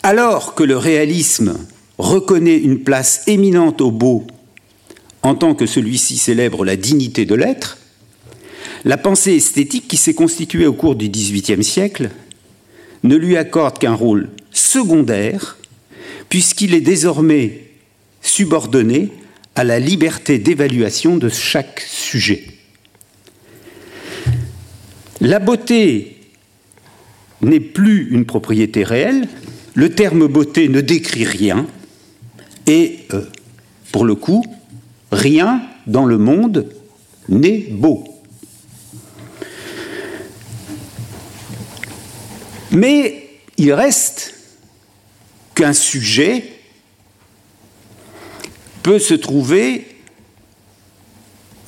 alors 0.03 0.55
que 0.55 0.63
le 0.63 0.77
réalisme 0.77 1.57
reconnaît 1.97 2.57
une 2.57 2.79
place 2.79 3.23
éminente 3.27 3.81
au 3.81 3.91
beau 3.91 4.25
en 5.23 5.35
tant 5.35 5.53
que 5.53 5.67
celui-ci 5.67 6.17
célèbre 6.17 6.65
la 6.65 6.75
dignité 6.75 7.25
de 7.25 7.35
l'être, 7.35 7.77
la 8.85 8.97
pensée 8.97 9.35
esthétique 9.35 9.87
qui 9.87 9.97
s'est 9.97 10.15
constituée 10.15 10.65
au 10.65 10.73
cours 10.73 10.95
du 10.95 11.09
XVIIIe 11.09 11.63
siècle 11.63 12.09
ne 13.03 13.15
lui 13.15 13.37
accorde 13.37 13.77
qu'un 13.77 13.93
rôle 13.93 14.29
secondaire, 14.51 15.57
puisqu'il 16.29 16.73
est 16.73 16.81
désormais 16.81 17.70
subordonné 18.21 19.11
à 19.55 19.63
la 19.63 19.79
liberté 19.79 20.39
d'évaluation 20.39 21.17
de 21.17 21.29
chaque 21.29 21.81
sujet. 21.81 22.45
La 25.19 25.39
beauté 25.39 26.17
n'est 27.41 27.59
plus 27.59 28.09
une 28.11 28.25
propriété 28.25 28.83
réelle, 28.83 29.27
le 29.73 29.89
terme 29.93 30.27
beauté 30.27 30.67
ne 30.67 30.81
décrit 30.81 31.25
rien, 31.25 31.67
et 32.67 32.99
euh, 33.13 33.25
pour 33.91 34.05
le 34.05 34.15
coup, 34.15 34.45
rien 35.11 35.61
dans 35.87 36.05
le 36.05 36.17
monde 36.17 36.69
n'est 37.29 37.67
beau. 37.71 38.03
Mais 42.71 43.29
il 43.57 43.73
reste 43.73 44.33
qu'un 45.55 45.73
sujet 45.73 46.60
peut 48.83 48.99
se 48.99 49.13
trouver 49.13 49.87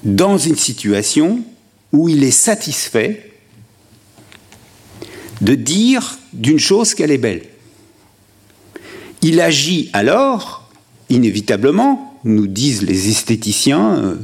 dans 0.03 0.38
une 0.38 0.58
situation 0.58 1.41
où 1.91 2.10
il 2.10 2.24
est 2.24 2.32
satisfait 2.32 3.32
de 5.41 5.55
dire 5.55 6.17
d'une 6.34 6.60
chose 6.60 6.93
qu'elle 6.93 7.12
est 7.12 7.17
belle. 7.17 7.43
Il 9.22 9.39
agit 9.39 9.89
alors, 9.93 10.70
inévitablement, 11.10 12.20
nous 12.24 12.48
disent 12.48 12.82
les 12.82 13.10
esthéticiens, 13.10 13.96
euh, 13.96 14.15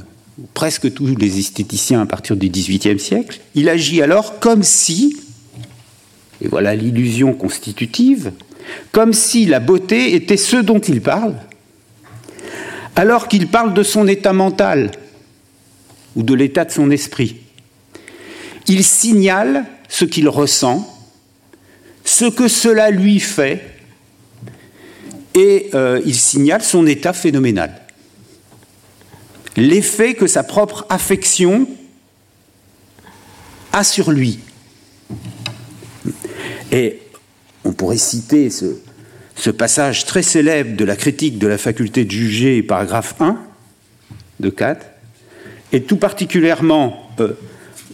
presque 0.53 0.93
tous 0.93 1.15
les 1.15 1.39
esthéticiens 1.39 2.01
à 2.01 2.05
partir 2.05 2.36
du 2.36 2.50
XVIIIe 2.50 3.00
siècle, 3.00 3.39
il 3.55 3.69
agit 3.69 4.01
alors 4.01 4.39
comme 4.39 4.63
si 4.63 5.15
et 6.41 6.48
voilà 6.48 6.75
l'illusion 6.75 7.34
constitutive, 7.34 8.31
comme 8.91 9.13
si 9.13 9.46
la 9.46 9.60
beauté 9.60 10.15
était 10.15 10.38
ce 10.38 10.58
dont 10.58 10.79
il 10.79 11.01
parle, 11.01 11.36
alors 12.96 13.27
qu'il 13.27 13.48
parle 13.48 13.74
de 13.74 13.84
son 13.84 14.08
état 14.08 14.34
mental 14.34 14.91
ou 16.15 16.24
de 16.24 16.34
l'état 16.34 16.65
de 16.65 16.72
son 16.72 16.91
esprit. 16.91 17.38
Il 18.67 18.84
signale 18.84 19.65
ce 19.88 20.05
qu'il 20.05 20.27
ressent, 20.29 20.88
ce 22.03 22.25
que 22.25 22.48
cela 22.48 22.91
lui 22.91 23.19
fait, 23.19 23.79
et 25.34 25.69
euh, 25.74 26.01
il 26.05 26.15
signale 26.15 26.62
son 26.62 26.86
état 26.88 27.13
phénoménal. 27.13 27.81
L'effet 29.55 30.13
que 30.13 30.27
sa 30.27 30.43
propre 30.43 30.86
affection 30.89 31.67
a 33.72 33.84
sur 33.84 34.12
lui. 34.12 34.39
Et 36.72 37.00
on 37.63 37.72
pourrait 37.72 37.98
citer 37.98 38.50
ce, 38.50 38.77
passage 39.48 40.05
très 40.05 40.22
célèbre 40.22 40.75
de 40.75 40.84
la 40.84 40.96
critique 40.96 41.38
de 41.38 41.48
la 41.48 41.58
faculté 41.58 42.03
de 42.03 42.12
juger, 42.12 42.62
paragraphe 42.62 43.15
1 43.19 43.38
de 44.39 44.50
Kant, 44.50 44.77
et 45.72 45.84
tout 45.84 45.98
particulièrement 45.98 47.10
euh, 47.19 47.34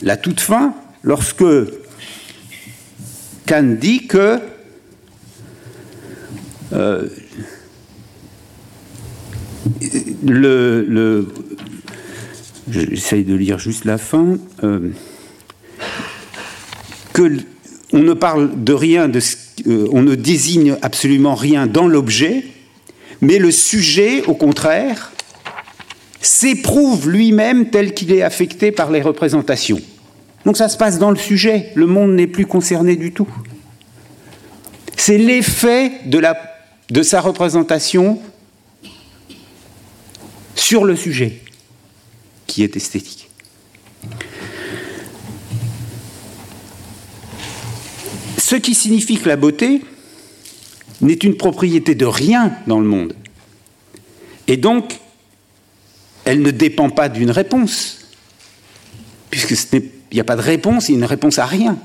la 0.02 0.18
toute 0.18 0.40
fin, 0.40 0.74
lorsque 1.04 1.44
Kant 3.48 3.76
dit 3.80 4.08
que 4.08 4.40
euh, 6.74 7.08
le, 10.26 11.28
j'essaye 12.70 13.24
de 13.24 13.36
lire 13.36 13.60
juste 13.60 13.86
la 13.86 13.98
fin, 13.98 14.38
euh, 14.64 14.90
que 17.14 17.38
on 17.94 18.00
ne 18.00 18.14
parle 18.14 18.64
de 18.64 18.74
rien, 18.74 19.08
de, 19.08 19.20
euh, 19.68 19.88
on 19.92 20.02
ne 20.02 20.16
désigne 20.16 20.78
absolument 20.82 21.36
rien 21.36 21.68
dans 21.68 21.88
l'objet, 21.88 22.46
mais 23.22 23.38
le 23.38 23.52
sujet, 23.52 24.24
au 24.24 24.34
contraire, 24.34 25.12
s'éprouve 26.22 27.10
lui-même 27.10 27.70
tel 27.70 27.94
qu'il 27.94 28.12
est 28.12 28.22
affecté 28.22 28.72
par 28.72 28.92
les 28.92 29.02
représentations. 29.02 29.80
Donc 30.46 30.58
ça 30.58 30.70
se 30.70 30.78
passe 30.78 31.00
dans 31.00 31.12
le 31.12 31.18
sujet, 31.18 31.72
le 31.76 31.88
monde 31.88 32.14
n'est 32.14 32.28
plus 32.28 32.46
concerné 32.46 32.96
du 32.96 33.12
tout. 33.12 33.28
C'est 34.98 35.18
l'effet 35.18 35.92
de, 36.06 36.22
de 36.90 37.04
sa 37.04 37.22
représentation 37.22 38.20
sur 40.56 40.84
le 40.84 40.96
sujet 40.96 41.42
qui 42.48 42.64
est 42.64 42.76
esthétique. 42.76 43.25
Ce 48.46 48.56
qui 48.56 48.76
signifie 48.76 49.18
que 49.18 49.28
la 49.28 49.38
beauté 49.38 49.82
n'est 51.02 51.14
une 51.14 51.36
propriété 51.36 51.96
de 51.96 52.06
rien 52.06 52.56
dans 52.68 52.80
le 52.80 52.86
monde. 52.86 53.16
Et 54.46 54.56
donc, 54.56 55.00
elle 56.26 56.44
ne 56.44 56.52
dépend 56.52 56.92
pas 56.92 57.10
d'une 57.10 57.32
réponse, 57.32 58.06
puisqu'il 59.32 59.90
n'y 60.14 60.20
a 60.20 60.24
pas 60.24 60.36
de 60.36 60.44
réponse, 60.44 60.90
il 60.90 60.92
y 60.92 60.96
a 60.96 61.00
une 61.00 61.06
réponse 61.06 61.40
à 61.40 61.48
rien. 61.48 61.80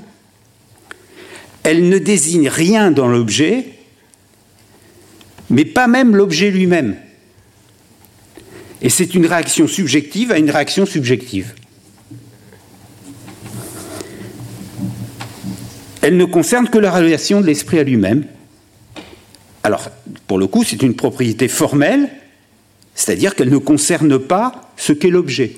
Elle 1.63 1.89
ne 1.89 1.97
désigne 1.97 2.47
rien 2.47 2.91
dans 2.91 3.07
l'objet, 3.07 3.65
mais 5.49 5.65
pas 5.65 5.87
même 5.87 6.15
l'objet 6.15 6.51
lui-même. 6.51 6.95
Et 8.83 8.89
c'est 8.89 9.15
une 9.15 9.25
réaction 9.25 9.67
subjective 9.67 10.31
à 10.31 10.37
une 10.37 10.51
réaction 10.51 10.85
subjective. 10.85 11.55
Elle 16.01 16.17
ne 16.17 16.25
concerne 16.25 16.67
que 16.67 16.77
la 16.77 16.91
relation 16.91 17.41
de 17.41 17.45
l'esprit 17.45 17.79
à 17.79 17.83
lui-même. 17.83 18.25
Alors, 19.63 19.89
pour 20.27 20.39
le 20.39 20.47
coup, 20.47 20.63
c'est 20.63 20.81
une 20.81 20.95
propriété 20.95 21.47
formelle, 21.47 22.09
c'est-à-dire 22.95 23.35
qu'elle 23.35 23.49
ne 23.49 23.57
concerne 23.57 24.17
pas 24.17 24.73
ce 24.77 24.93
qu'est 24.93 25.09
l'objet. 25.09 25.53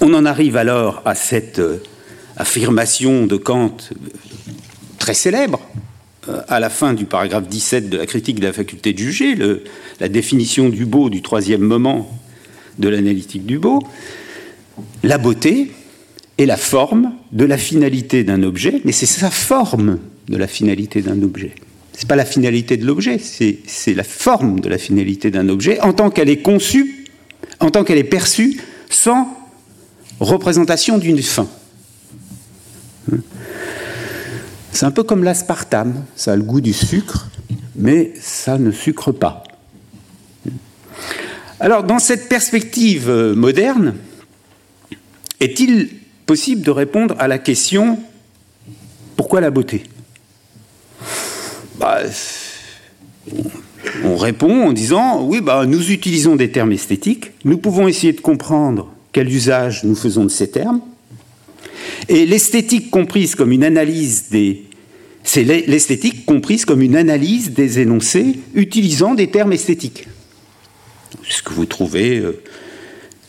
On 0.00 0.14
en 0.14 0.24
arrive 0.24 0.56
alors 0.56 1.02
à 1.04 1.14
cette 1.14 1.58
euh, 1.58 1.82
affirmation 2.36 3.26
de 3.26 3.36
Kant 3.36 3.76
très 4.98 5.12
célèbre, 5.12 5.60
euh, 6.28 6.40
à 6.48 6.60
la 6.60 6.70
fin 6.70 6.94
du 6.94 7.04
paragraphe 7.04 7.48
17 7.48 7.90
de 7.90 7.98
la 7.98 8.06
critique 8.06 8.40
de 8.40 8.46
la 8.46 8.52
faculté 8.52 8.92
de 8.92 8.98
juger, 8.98 9.34
la 9.98 10.08
définition 10.08 10.68
du 10.68 10.86
beau 10.86 11.10
du 11.10 11.20
troisième 11.20 11.60
moment 11.60 12.08
de 12.78 12.88
l'analytique 12.88 13.44
du 13.44 13.58
beau. 13.58 13.82
La 15.02 15.18
beauté, 15.18 15.70
est 16.40 16.46
la 16.46 16.56
forme 16.56 17.12
de 17.32 17.44
la 17.44 17.58
finalité 17.58 18.24
d'un 18.24 18.42
objet, 18.42 18.80
mais 18.84 18.92
c'est 18.92 19.06
sa 19.06 19.30
forme 19.30 19.98
de 20.28 20.36
la 20.36 20.46
finalité 20.46 21.02
d'un 21.02 21.22
objet. 21.22 21.52
Ce 21.92 22.02
n'est 22.02 22.08
pas 22.08 22.16
la 22.16 22.24
finalité 22.24 22.76
de 22.76 22.86
l'objet, 22.86 23.18
c'est 23.18 23.94
la 23.94 24.04
forme 24.04 24.60
de 24.60 24.68
la 24.68 24.78
finalité 24.78 25.30
d'un 25.30 25.48
objet 25.48 25.80
en 25.80 25.92
tant 25.92 26.10
qu'elle 26.10 26.30
est 26.30 26.42
conçue 26.42 27.00
en 27.60 27.70
tant 27.70 27.84
qu'elle 27.84 27.98
est 27.98 28.04
perçue 28.04 28.60
sans 28.88 29.36
représentation 30.18 30.98
d'une 30.98 31.22
fin. 31.22 31.46
C'est 34.72 34.86
un 34.86 34.90
peu 34.90 35.02
comme 35.02 35.24
l'aspartame, 35.24 36.04
ça 36.16 36.32
a 36.32 36.36
le 36.36 36.42
goût 36.42 36.60
du 36.60 36.72
sucre, 36.72 37.28
mais 37.76 38.12
ça 38.20 38.58
ne 38.58 38.70
sucre 38.70 39.12
pas. 39.12 39.44
Alors, 41.58 41.84
dans 41.84 41.98
cette 41.98 42.28
perspective 42.28 43.10
euh, 43.10 43.34
moderne, 43.34 43.94
est-il 45.40 45.90
possible 46.26 46.62
de 46.62 46.70
répondre 46.70 47.14
à 47.18 47.28
la 47.28 47.38
question 47.38 47.98
pourquoi 49.16 49.42
la 49.42 49.50
beauté? 49.50 49.82
Bah, 51.78 52.00
On 54.02 54.16
répond 54.16 54.68
en 54.68 54.72
disant 54.72 55.22
oui, 55.22 55.42
bah, 55.42 55.66
nous 55.66 55.90
utilisons 55.90 56.36
des 56.36 56.50
termes 56.50 56.72
esthétiques, 56.72 57.32
nous 57.44 57.58
pouvons 57.58 57.86
essayer 57.86 58.14
de 58.14 58.20
comprendre 58.20 58.90
quel 59.12 59.28
usage 59.28 59.84
nous 59.84 59.94
faisons 59.94 60.24
de 60.24 60.30
ces 60.30 60.50
termes, 60.50 60.80
et 62.08 62.24
l'esthétique 62.24 62.90
comprise 62.90 63.34
comme 63.34 63.52
une 63.52 63.62
analyse 63.62 64.30
des 64.30 64.64
c'est 65.22 65.44
l'esthétique 65.44 66.24
comprise 66.24 66.64
comme 66.64 66.80
une 66.80 66.96
analyse 66.96 67.50
des 67.50 67.78
énoncés 67.78 68.40
utilisant 68.54 69.14
des 69.14 69.30
termes 69.30 69.52
esthétiques. 69.52 70.08
Ce 71.28 71.42
que 71.42 71.52
vous 71.52 71.66
trouvez 71.66 72.18
euh, 72.18 72.42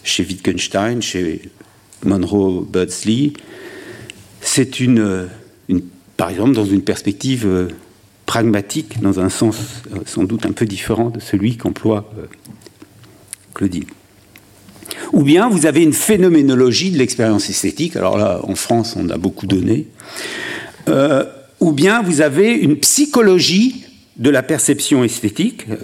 chez 0.03 0.23
Wittgenstein, 0.23 1.01
chez 1.01 1.41
Monroe 2.05 2.65
Beardsley, 2.69 3.33
c'est 4.41 4.79
une, 4.79 5.27
par 6.17 6.29
exemple, 6.29 6.53
dans 6.53 6.65
une 6.65 6.81
perspective 6.81 7.45
euh, 7.45 7.67
pragmatique, 8.25 9.01
dans 9.01 9.19
un 9.19 9.29
sens 9.29 9.57
euh, 9.91 9.99
sans 10.05 10.23
doute 10.23 10.45
un 10.45 10.51
peu 10.51 10.65
différent 10.65 11.09
de 11.09 11.19
celui 11.19 11.57
qu'emploie 11.57 12.11
Claudine. 13.53 13.85
Ou 15.13 15.23
bien 15.23 15.49
vous 15.49 15.65
avez 15.65 15.83
une 15.83 15.93
phénoménologie 15.93 16.91
de 16.91 16.97
l'expérience 16.97 17.49
esthétique, 17.49 17.95
alors 17.95 18.17
là, 18.17 18.39
en 18.43 18.55
France, 18.55 18.95
on 18.97 19.09
a 19.09 19.17
beaucoup 19.17 19.45
donné. 19.45 19.87
Euh, 20.87 21.25
ou 21.59 21.71
bien 21.71 22.01
vous 22.01 22.21
avez 22.21 22.53
une 22.53 22.77
psychologie 22.77 23.85
de 24.17 24.29
la 24.29 24.43
perception 24.43 25.03
esthétique, 25.03 25.65
euh, 25.69 25.77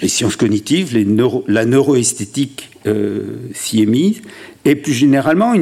les 0.00 0.08
sciences 0.08 0.36
cognitives, 0.36 0.96
la 1.48 1.64
neuroesthétique 1.64 2.70
euh, 2.86 3.38
s'y 3.54 3.82
est 3.82 3.86
mise, 3.86 4.22
et 4.64 4.74
plus 4.74 4.92
généralement 4.92 5.54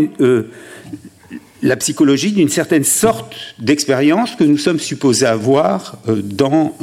la 1.63 1.77
psychologie 1.77 2.33
d'une 2.33 2.49
certaine 2.49 2.85
sorte 2.85 3.35
d'expérience 3.59 4.35
que 4.37 4.45
nous 4.45 4.59
sommes 4.59 4.81
supposés 4.81 5.27
avoir 5.27 5.99
dans, 6.07 6.75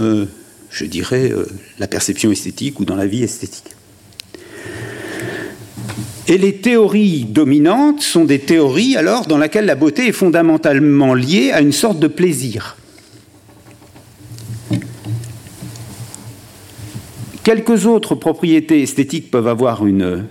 je 0.70 0.86
dirais, 0.86 1.32
la 1.80 1.88
perception 1.88 2.32
esthétique 2.32 2.80
ou 2.80 2.86
dans 2.86 2.96
la 2.96 3.06
vie 3.06 3.24
esthétique. 3.24 3.76
Et 6.28 6.38
les 6.38 6.56
théories 6.56 7.26
dominantes 7.26 8.02
sont 8.02 8.24
des 8.26 8.40
théories 8.40 8.96
alors 8.96 9.26
dans 9.26 9.38
lesquelles 9.38 9.66
la 9.66 9.76
beauté 9.76 10.08
est 10.08 10.14
fondamentalement 10.14 11.14
liée 11.14 11.52
à 11.52 11.60
une 11.62 11.74
sorte 11.74 12.00
de 12.00 12.08
plaisir. 12.08 12.78
Quelques 17.44 17.88
autres 17.88 18.14
propriétés 18.14 18.82
esthétiques 18.84 19.32
peuvent 19.32 19.48
avoir 19.48 19.86
une... 19.86 20.26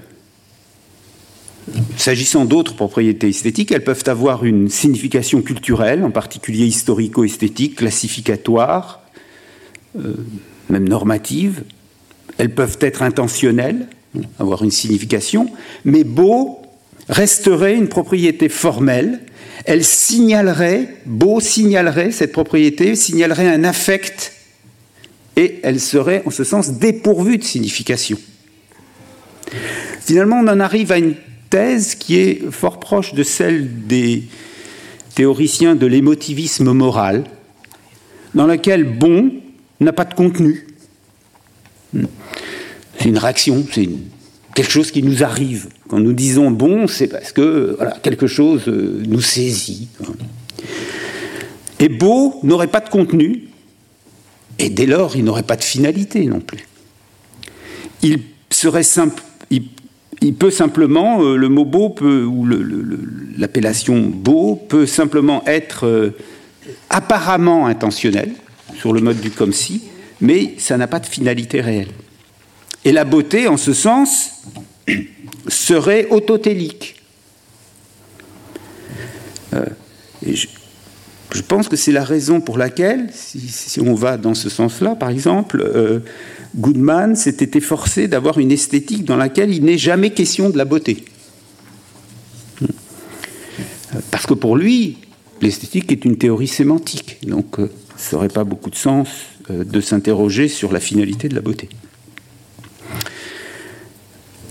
S'agissant 1.97 2.45
d'autres 2.45 2.75
propriétés 2.75 3.29
esthétiques, 3.29 3.71
elles 3.73 3.85
peuvent 3.85 4.05
avoir 4.07 4.45
une 4.45 4.69
signification 4.69 5.43
culturelle, 5.43 6.05
en 6.05 6.11
particulier 6.11 6.67
historico-esthétique, 6.67 7.77
classificatoire, 7.77 9.03
euh, 9.99 10.15
même 10.69 10.89
normative. 10.89 11.65
Elles 12.39 12.55
peuvent 12.55 12.79
être 12.81 13.03
intentionnelles, 13.03 13.89
avoir 14.39 14.65
une 14.65 14.71
signification, 14.71 15.51
mais 15.85 16.03
beau 16.03 16.63
resterait 17.09 17.75
une 17.75 17.89
propriété 17.89 18.49
formelle. 18.49 19.21
Elle 19.65 19.85
signalerait, 19.85 20.97
beau 21.07 21.41
signalerait 21.41 22.13
cette 22.13 22.33
propriété, 22.33 22.97
signalerait 22.97 23.49
un 23.49 23.65
affect, 23.65 24.33
et 25.37 25.61
elle 25.63 25.81
serait 25.81 26.23
en 26.27 26.31
ce 26.31 26.45
sens 26.45 26.73
dépourvue 26.73 27.39
de 27.39 27.45
signification. 27.45 28.19
Finalement, 30.01 30.41
on 30.41 30.49
en 30.49 30.61
arrive 30.61 30.93
à 30.93 30.99
une 30.99 31.15
thèse 31.51 31.95
qui 31.95 32.17
est 32.17 32.51
fort 32.51 32.81
proche 32.81 33.15
de 33.15 33.23
celle 33.23 33.87
des 33.87 34.25
théoriciens 35.15 35.75
de 35.75 35.87
l'émotivisme 35.87 36.73
moral, 36.73 37.25
dans 38.35 38.47
laquelle 38.47 38.85
bon 38.85 39.33
n'a 39.81 39.93
pas 39.93 40.05
de 40.05 40.15
contenu. 40.15 40.67
C'est 41.93 43.09
une 43.09 43.19
réaction, 43.19 43.65
c'est 43.73 43.89
quelque 44.55 44.71
chose 44.71 44.91
qui 44.91 45.03
nous 45.03 45.25
arrive. 45.25 45.69
Quand 45.89 45.99
nous 45.99 46.13
disons 46.13 46.51
bon, 46.51 46.87
c'est 46.87 47.09
parce 47.09 47.33
que 47.33 47.79
quelque 48.03 48.27
chose 48.27 48.69
euh, 48.69 49.03
nous 49.07 49.21
saisit. 49.21 49.89
Et 51.79 51.89
beau 51.89 52.39
n'aurait 52.43 52.67
pas 52.67 52.81
de 52.81 52.91
contenu, 52.91 53.50
et 54.61 54.69
dès 54.69 54.85
lors, 54.85 55.17
il 55.17 55.25
n'aurait 55.25 55.43
pas 55.43 55.57
de 55.57 55.65
finalité 55.65 56.27
non 56.27 56.41
plus. 56.41 56.67
Il 58.03 58.21
serait 58.51 58.83
simple, 58.83 59.23
il, 59.51 60.35
peut 60.35 60.51
simplement, 60.51 61.23
euh, 61.23 61.37
le 61.37 61.49
mot 61.49 61.65
beau 61.65 61.95
ou 62.03 62.47
l'appellation 63.39 64.03
beau 64.03 64.57
peut 64.57 64.85
simplement 64.85 65.43
être 65.47 65.87
euh, 65.87 66.11
apparemment 66.91 67.67
intentionnel, 67.67 68.33
sur 68.79 68.93
le 68.93 69.01
mode 69.01 69.21
du 69.21 69.31
comme 69.31 69.55
si, 69.55 69.83
mais 70.21 70.55
ça 70.59 70.77
n'a 70.77 70.87
pas 70.87 71.01
de 71.01 71.07
finalité 71.07 71.63
réelle. 71.63 71.93
Et 72.85 72.93
la 72.93 73.05
beauté, 73.05 73.49
en 73.49 73.57
ce 73.57 73.73
sens, 73.73 74.43
serait 75.49 76.07
autotélique. 76.11 76.97
Euh, 79.55 79.65
je, 80.27 80.47
pense 81.43 81.69
que 81.69 81.77
c'est 81.77 81.93
la 81.93 82.05
raison 82.05 82.41
pour 82.41 82.59
laquelle, 82.59 83.09
si, 83.13 83.81
on 83.81 83.95
va 83.95 84.17
dans 84.17 84.35
ce 84.35 84.51
sens-là, 84.51 84.97
par 84.97 85.11
exemple, 85.11 85.63
euh, 85.65 86.01
Goodman 86.57 87.15
s'était 87.15 87.57
efforcé 87.57 88.09
d'avoir 88.09 88.39
une 88.39 88.51
esthétique 88.51 89.05
dans 89.05 89.17
laquelle 89.17 89.55
il 89.55 89.65
n'est 89.65 89.79
jamais 89.79 90.11
question 90.11 90.51
de 90.51 90.59
la 90.59 90.65
beauté. 90.65 91.05
Parce 94.11 94.27
que 94.27 94.35
pour 94.35 94.57
lui, 94.57 94.99
l'esthétique 95.41 95.93
est 95.93 96.05
une 96.05 96.17
théorie 96.17 96.49
sémantique, 96.49 97.19
donc 97.27 97.61
euh, 97.61 97.71
ça 97.97 98.17
n'aurait 98.17 98.29
pas 98.29 98.45
beaucoup 98.45 98.71
de 98.71 98.77
sens 98.77 99.09
de 99.49 99.81
s'interroger 99.81 100.49
sur 100.49 100.73
la 100.73 100.79
finalité 100.79 101.29
de 101.29 101.35
la 101.35 101.41
beauté. 101.41 101.69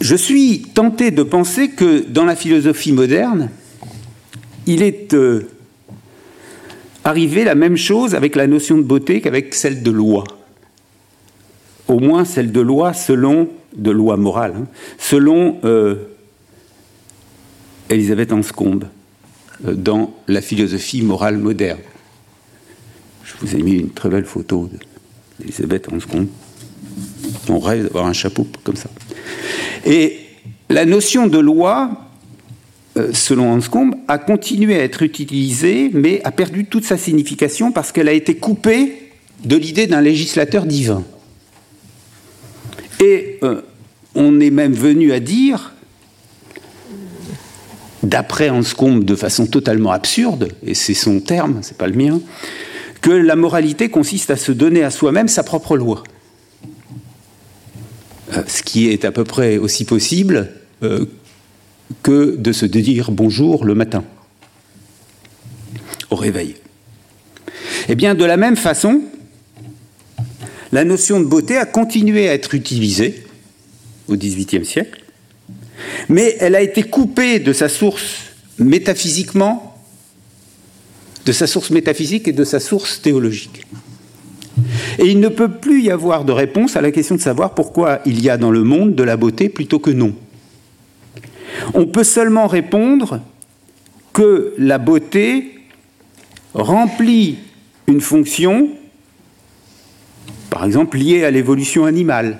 Je 0.02 0.16
suis 0.16 0.62
tenté 0.74 1.12
de 1.12 1.24
penser 1.24 1.70
que 1.70 2.06
dans 2.08 2.26
la 2.26 2.36
philosophie 2.36 2.92
moderne, 2.92 3.50
il 4.66 4.82
est 4.82 5.14
arrivé 7.04 7.44
la 7.44 7.56
même 7.56 7.78
chose 7.78 8.16
avec 8.16 8.36
la 8.36 8.48
notion 8.48 8.78
de 8.78 8.84
beauté 8.84 9.22
qu'avec 9.22 9.54
celle 9.54 9.84
de 9.84 9.92
loi. 9.92 10.24
Au 11.88 12.00
moins 12.00 12.26
celle 12.26 12.52
de 12.52 12.62
loi 12.62 12.94
selon, 12.94 13.50
de 13.76 13.92
loi 13.92 14.18
morale, 14.18 14.54
hein, 14.56 14.68
selon 14.98 15.58
euh, 15.64 15.96
Elisabeth 17.90 18.32
Anscombe 18.32 18.86
euh, 19.66 19.74
dans 19.74 20.14
la 20.28 20.42
philosophie 20.42 21.02
morale 21.02 21.38
moderne. 21.38 21.80
Je 23.24 23.34
vous 23.42 23.56
ai 23.56 23.62
mis 23.62 23.74
une 23.74 23.90
très 23.90 24.10
belle 24.10 24.26
photo 24.26 24.70
d'Elisabeth 25.40 25.92
Anscombe. 25.92 26.28
On 27.48 27.60
rêve 27.60 27.84
d'avoir 27.84 28.06
un 28.06 28.14
chapeau 28.14 28.48
comme 28.64 28.76
ça. 28.76 28.90
Et 29.86 30.20
la 30.70 30.86
notion 30.86 31.28
de 31.28 31.40
loi, 31.40 32.09
selon 33.14 33.52
Hanscombe, 33.52 33.96
a 34.08 34.18
continué 34.18 34.76
à 34.76 34.84
être 34.84 35.04
utilisée, 35.04 35.90
mais 35.94 36.22
a 36.24 36.32
perdu 36.32 36.66
toute 36.66 36.86
sa 36.86 36.98
signification 36.98 37.72
parce 37.72 37.92
qu'elle 37.92 38.08
a 38.08 38.14
été 38.14 38.36
coupée 38.36 39.12
de 39.44 39.56
l'idée 39.56 39.88
d'un 39.88 40.02
législateur 40.02 40.66
divin. 40.66 41.04
Et 43.00 43.40
euh, 43.44 43.62
on 44.16 44.40
est 44.40 44.50
même 44.50 44.74
venu 44.74 45.14
à 45.14 45.20
dire, 45.20 45.74
d'après 48.04 48.50
Hanscombe 48.50 49.04
de 49.04 49.16
façon 49.16 49.46
totalement 49.46 49.92
absurde, 49.92 50.50
et 50.66 50.74
c'est 50.74 50.94
son 50.94 51.20
terme, 51.20 51.60
c'est 51.62 51.78
pas 51.78 51.88
le 51.88 51.96
mien, 51.96 52.20
que 53.02 53.12
la 53.12 53.36
moralité 53.36 53.90
consiste 53.90 54.30
à 54.30 54.36
se 54.36 54.52
donner 54.52 54.84
à 54.84 54.92
soi-même 54.92 55.28
sa 55.28 55.44
propre 55.44 55.78
loi. 55.78 56.04
Euh, 58.36 58.44
ce 58.48 58.62
qui 58.62 58.90
est 58.90 59.06
à 59.06 59.12
peu 59.12 59.24
près 59.24 59.58
aussi 59.58 59.86
possible 59.86 60.52
euh, 60.84 61.06
que 62.04 62.36
de 62.36 62.52
se 62.52 62.66
dire 62.66 63.12
bonjour 63.12 63.66
le 63.66 63.76
matin, 63.76 64.04
au 66.10 66.16
réveil. 66.16 66.56
Eh 67.88 67.96
bien, 67.96 68.16
de 68.16 68.26
la 68.26 68.38
même 68.38 68.56
façon, 68.56 69.02
la 70.72 70.84
notion 70.84 71.20
de 71.20 71.26
beauté 71.26 71.58
a 71.58 71.66
continué 71.66 72.30
à 72.30 72.34
être 72.34 72.54
utilisée 72.54 73.24
au 74.08 74.16
XVIIIe 74.16 74.66
siècle, 74.66 75.04
mais 76.08 76.36
elle 76.40 76.56
a 76.56 76.62
été 76.62 76.84
coupée 76.84 77.40
de 77.40 77.54
sa 77.54 77.70
source 77.70 78.18
métaphysiquement, 78.60 79.78
de 81.26 81.32
sa 81.32 81.48
source 81.48 81.72
métaphysique 81.72 82.28
et 82.28 82.34
de 82.34 82.44
sa 82.44 82.60
source 82.60 83.02
théologique. 83.02 83.66
Et 85.00 85.06
il 85.06 85.20
ne 85.20 85.30
peut 85.30 85.50
plus 85.50 85.82
y 85.82 85.92
avoir 85.92 86.26
de 86.26 86.32
réponse 86.32 86.76
à 86.76 86.82
la 86.82 86.92
question 86.92 87.16
de 87.16 87.22
savoir 87.22 87.54
pourquoi 87.54 88.00
il 88.06 88.22
y 88.22 88.30
a 88.30 88.38
dans 88.38 88.52
le 88.52 88.64
monde 88.64 88.96
de 88.96 89.04
la 89.04 89.18
beauté 89.18 89.50
plutôt 89.50 89.80
que 89.80 89.92
non. 89.92 90.14
On 91.74 91.86
peut 91.86 92.04
seulement 92.04 92.48
répondre 92.48 93.22
que 94.14 94.54
la 94.58 94.78
beauté 94.78 95.60
remplit 96.54 97.38
une 97.88 98.02
fonction, 98.02 98.70
par 100.50 100.66
exemple 100.66 100.98
liée 100.98 101.24
à 101.24 101.32
l'évolution 101.32 101.86
animale. 101.86 102.40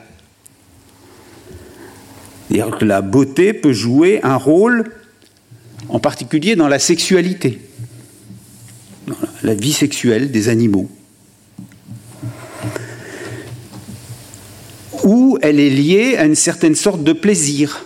C'est-à-dire 2.48 2.78
que 2.78 2.86
la 2.86 3.02
beauté 3.02 3.54
peut 3.54 3.74
jouer 3.74 4.20
un 4.24 4.36
rôle, 4.36 4.92
en 5.90 6.00
particulier 6.00 6.56
dans 6.56 6.68
la 6.68 6.80
sexualité, 6.80 7.62
dans 9.08 9.16
la 9.44 9.54
vie 9.54 9.74
sexuelle 9.74 10.32
des 10.32 10.50
animaux. 10.50 10.90
Ou 15.04 15.38
elle 15.42 15.60
est 15.60 15.70
liée 15.70 16.18
à 16.18 16.26
une 16.26 16.36
certaine 16.36 16.76
sorte 16.76 17.04
de 17.04 17.14
plaisir 17.14 17.86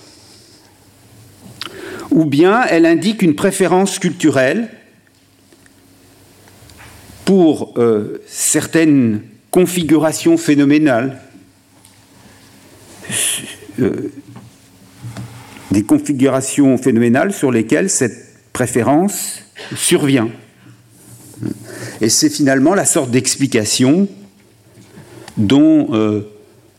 ou 2.13 2.25
bien 2.25 2.63
elle 2.69 2.85
indique 2.85 3.23
une 3.23 3.35
préférence 3.35 3.97
culturelle 3.97 4.69
pour 7.25 7.73
euh, 7.77 8.21
certaines 8.27 9.21
configurations 9.49 10.37
phénoménales, 10.37 11.19
euh, 13.79 14.11
des 15.71 15.83
configurations 15.83 16.77
phénoménales 16.77 17.33
sur 17.33 17.51
lesquelles 17.51 17.89
cette 17.89 18.51
préférence 18.53 19.39
survient. 19.75 20.29
Et 21.99 22.09
c'est 22.09 22.29
finalement 22.29 22.75
la 22.75 22.85
sorte 22.85 23.09
d'explication 23.09 24.07
dont, 25.37 25.87
euh, 25.93 26.29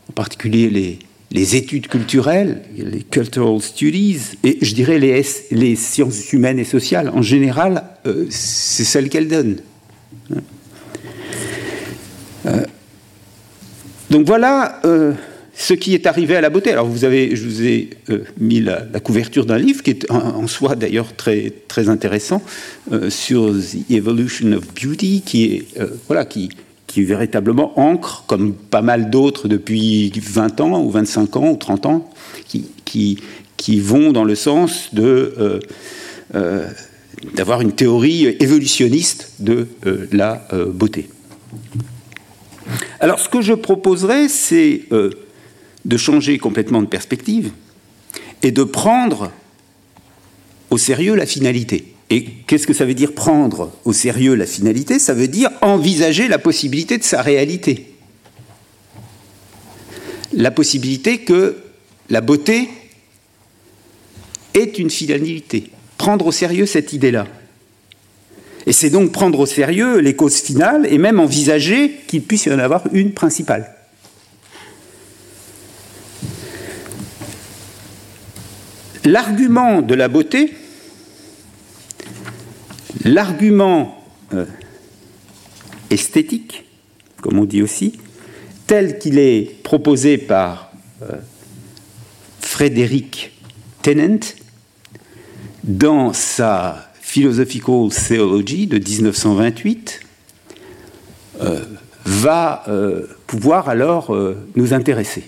en 0.09 0.13
particulier 0.13 0.69
les, 0.69 0.99
les 1.31 1.55
études 1.55 1.87
culturelles, 1.87 2.61
les 2.77 3.01
cultural 3.01 3.61
studies, 3.61 4.37
et 4.43 4.57
je 4.61 4.73
dirais 4.73 4.99
les, 4.99 5.75
sciences 5.75 6.31
humaines 6.31 6.59
et 6.59 6.63
sociales, 6.63 7.09
en 7.09 7.21
général, 7.21 7.83
euh, 8.05 8.25
c'est 8.29 8.83
celle 8.83 9.09
qu'elles 9.09 9.27
donnent. 9.27 9.57
Euh, 12.45 12.63
donc 14.11 14.27
voilà 14.27 14.79
euh, 14.85 15.13
ce 15.55 15.73
qui 15.73 15.95
est 15.95 16.05
arrivé 16.05 16.35
à 16.35 16.41
la 16.41 16.51
beauté. 16.51 16.71
Alors 16.71 16.85
vous 16.85 17.05
avez, 17.05 17.35
je 17.35 17.43
vous 17.43 17.63
ai 17.65 17.89
mis 18.39 18.61
la, 18.61 18.85
couverture 19.03 19.45
d'un 19.45 19.57
livre 19.57 19.81
qui 19.81 19.89
est 19.89 20.11
en, 20.11 20.45
soi 20.47 20.75
d'ailleurs 20.75 21.15
très, 21.15 21.51
très 21.67 21.89
intéressant 21.89 22.43
sur 23.09 23.51
The 23.51 23.91
Evolution 23.91 24.51
of 24.53 24.63
Beauty, 24.75 25.23
qui 25.25 25.45
est 25.45 25.65
voilà 26.07 26.25
qui 26.25 26.49
qui 26.95 27.03
véritablement 27.03 27.77
ancre, 27.77 28.23
comme 28.25 28.53
pas 28.53 28.81
mal 28.81 29.09
d'autres 29.09 29.49
depuis 29.49 30.13
20 30.15 30.61
ans 30.61 30.81
ou 30.81 30.89
25 30.89 31.35
ans 31.35 31.49
ou 31.49 31.57
30 31.57 31.87
ans, 31.87 32.09
qui, 32.47 32.69
qui, 33.57 33.79
vont 33.81 34.13
dans 34.13 34.23
le 34.23 34.33
sens 34.33 34.93
de 34.93 35.33
euh, 35.37 35.59
euh, 36.35 36.69
d'avoir 37.33 37.59
une 37.59 37.73
théorie 37.73 38.27
évolutionniste 38.39 39.33
de 39.39 39.67
euh, 39.85 40.07
la 40.13 40.47
beauté. 40.67 41.09
Alors 43.01 43.19
ce 43.19 43.27
que 43.27 43.41
je 43.41 43.51
proposerais, 43.51 44.29
c'est 44.29 44.83
de 44.89 45.97
changer 45.97 46.37
complètement 46.37 46.81
de 46.81 46.87
perspective 46.87 47.51
et 48.41 48.51
de 48.51 48.63
prendre 48.63 49.31
au 50.69 50.77
sérieux 50.77 51.15
la 51.15 51.25
finalité. 51.25 51.94
Et 52.09 52.23
qu'est-ce 52.23 52.67
que 52.67 52.73
ça 52.73 52.85
veut 52.85 52.93
dire 52.93 53.13
prendre 53.13 53.71
au 53.83 53.93
sérieux 53.93 54.35
la 54.35 54.45
finalité? 54.45 54.99
Ça 54.99 55.13
veut 55.13 55.27
dire 55.27 55.49
envisager 55.61 56.27
la 56.27 56.37
possibilité 56.37 56.97
de 56.97 57.03
sa 57.03 57.21
réalité. 57.21 57.93
La 60.33 60.51
possibilité 60.51 61.19
que 61.19 61.57
la 62.09 62.21
beauté 62.21 62.69
est 64.53 64.77
une 64.77 64.89
finalité. 64.89 65.71
Prendre 65.97 66.27
au 66.27 66.31
sérieux 66.31 66.65
cette 66.65 66.93
idée-là. 66.93 67.25
Et 68.67 68.73
c'est 68.73 68.89
donc 68.89 69.11
prendre 69.11 69.39
au 69.39 69.45
sérieux 69.45 69.99
les 69.99 70.15
causes 70.15 70.41
finales 70.41 70.87
et 70.89 70.97
même 70.97 71.19
envisager 71.19 71.91
qu'il 72.07 72.23
puisse 72.23 72.45
y 72.45 72.51
en 72.51 72.59
avoir 72.59 72.83
une 72.93 73.13
principale. 73.13 73.71
L'argument 79.03 79.83
de 79.83 79.93
la 79.93 80.07
beauté, 80.07 80.51
L'argument 83.03 84.03
euh, 84.33 84.45
esthétique, 85.89 86.65
comme 87.21 87.39
on 87.39 87.45
dit 87.45 87.61
aussi, 87.61 87.99
tel 88.67 88.97
qu'il 88.99 89.19
est 89.19 89.61
proposé 89.63 90.17
par 90.17 90.71
euh, 91.03 91.17
Frédéric 92.39 93.31
Tennant 93.81 94.19
dans 95.63 96.13
sa 96.13 96.91
Philosophical 97.01 97.89
Theology 97.89 98.67
de 98.67 98.77
1928, 98.77 99.99
euh, 101.41 101.65
va 102.05 102.63
pouvoir 103.25 103.67
alors 103.67 104.15
nous 104.55 104.73
intéresser. 104.73 105.23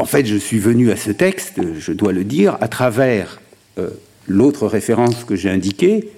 En 0.00 0.06
fait, 0.06 0.24
je 0.24 0.36
suis 0.36 0.58
venu 0.58 0.90
à 0.90 0.96
ce 0.96 1.10
texte, 1.10 1.60
je 1.78 1.92
dois 1.92 2.14
le 2.14 2.24
dire, 2.24 2.56
à 2.62 2.68
travers 2.68 3.38
euh, 3.78 3.90
l'autre 4.26 4.66
référence 4.66 5.24
que 5.24 5.36
j'ai 5.36 5.50
indiquée, 5.50 6.08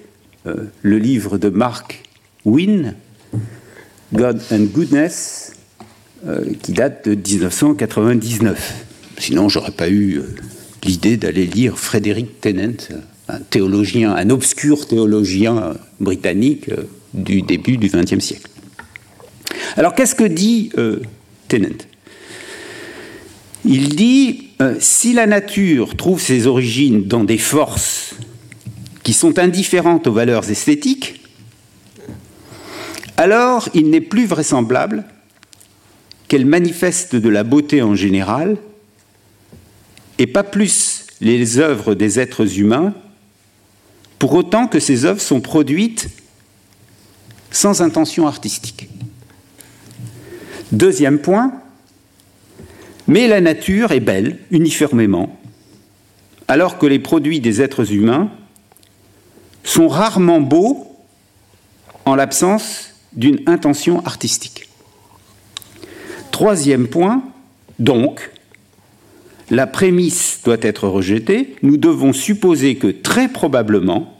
euh, 0.47 0.55
le 0.83 0.97
livre 0.97 1.37
de 1.37 1.49
Mark 1.49 2.01
Wynne, 2.45 2.95
God 4.13 4.41
and 4.53 4.67
Goodness, 4.73 5.51
euh, 6.25 6.45
qui 6.61 6.71
date 6.71 7.09
de 7.09 7.15
1999. 7.15 8.85
Sinon, 9.17 9.49
j'aurais 9.49 9.71
pas 9.71 9.89
eu 9.89 10.21
l'idée 10.85 11.17
d'aller 11.17 11.45
lire 11.45 11.77
Frédéric 11.77 12.39
Tennant, 12.39 12.77
un 13.27 13.39
théologien, 13.39 14.15
un 14.15 14.29
obscur 14.29 14.87
théologien 14.87 15.73
britannique 15.99 16.71
du 17.13 17.41
début 17.41 17.75
du 17.75 17.89
XXe 17.89 18.23
siècle. 18.23 18.49
Alors, 19.75 19.93
qu'est-ce 19.93 20.15
que 20.15 20.23
dit 20.23 20.71
Tennant? 21.49 21.92
Il 23.65 23.95
dit, 23.95 24.49
euh, 24.61 24.75
si 24.79 25.13
la 25.13 25.25
nature 25.25 25.95
trouve 25.95 26.21
ses 26.21 26.47
origines 26.47 27.05
dans 27.05 27.23
des 27.23 27.37
forces 27.37 28.15
qui 29.03 29.13
sont 29.13 29.39
indifférentes 29.39 30.07
aux 30.07 30.13
valeurs 30.13 30.49
esthétiques, 30.49 31.21
alors 33.17 33.69
il 33.73 33.89
n'est 33.89 34.01
plus 34.01 34.25
vraisemblable 34.25 35.05
qu'elle 36.27 36.45
manifeste 36.45 37.15
de 37.15 37.29
la 37.29 37.43
beauté 37.43 37.81
en 37.81 37.95
général, 37.95 38.57
et 40.17 40.27
pas 40.27 40.43
plus 40.43 41.05
les 41.21 41.57
œuvres 41.59 41.95
des 41.95 42.19
êtres 42.19 42.59
humains, 42.59 42.93
pour 44.19 44.33
autant 44.33 44.67
que 44.67 44.79
ces 44.79 45.05
œuvres 45.05 45.21
sont 45.21 45.41
produites 45.41 46.09
sans 47.51 47.81
intention 47.81 48.27
artistique. 48.27 48.89
Deuxième 50.71 51.19
point, 51.19 51.62
mais 53.07 53.27
la 53.27 53.41
nature 53.41 53.91
est 53.91 53.99
belle 53.99 54.39
uniformément, 54.51 55.39
alors 56.47 56.77
que 56.77 56.85
les 56.85 56.99
produits 56.99 57.39
des 57.39 57.61
êtres 57.61 57.93
humains 57.93 58.29
sont 59.63 59.87
rarement 59.87 60.41
beaux 60.41 60.87
en 62.05 62.15
l'absence 62.15 62.89
d'une 63.13 63.39
intention 63.45 64.05
artistique. 64.05 64.69
Troisième 66.31 66.87
point, 66.87 67.23
donc, 67.79 68.31
la 69.49 69.67
prémisse 69.67 70.41
doit 70.43 70.57
être 70.61 70.87
rejetée, 70.87 71.55
nous 71.61 71.77
devons 71.77 72.13
supposer 72.13 72.75
que 72.75 72.87
très 72.87 73.27
probablement, 73.27 74.17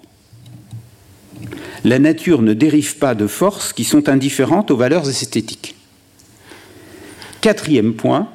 la 1.83 1.99
nature 1.99 2.41
ne 2.41 2.53
dérive 2.53 2.97
pas 2.97 3.15
de 3.15 3.27
forces 3.27 3.73
qui 3.73 3.83
sont 3.83 4.07
indifférentes 4.09 4.71
aux 4.71 4.77
valeurs 4.77 5.09
esthétiques. 5.09 5.75
Quatrième 7.41 7.93
point, 7.93 8.29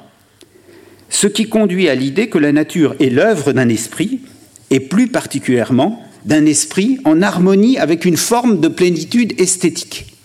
ce 1.09 1.27
qui 1.27 1.49
conduit 1.49 1.89
à 1.89 1.95
l'idée 1.95 2.29
que 2.29 2.37
la 2.37 2.51
nature 2.51 2.95
est 2.99 3.09
l'œuvre 3.09 3.53
d'un 3.53 3.69
esprit, 3.69 4.21
et 4.69 4.79
plus 4.79 5.07
particulièrement 5.07 6.03
d'un 6.25 6.45
esprit 6.45 6.99
en 7.05 7.21
harmonie 7.21 7.77
avec 7.77 8.05
une 8.05 8.17
forme 8.17 8.59
de 8.59 8.67
plénitude 8.67 9.39
esthétique. 9.39 10.15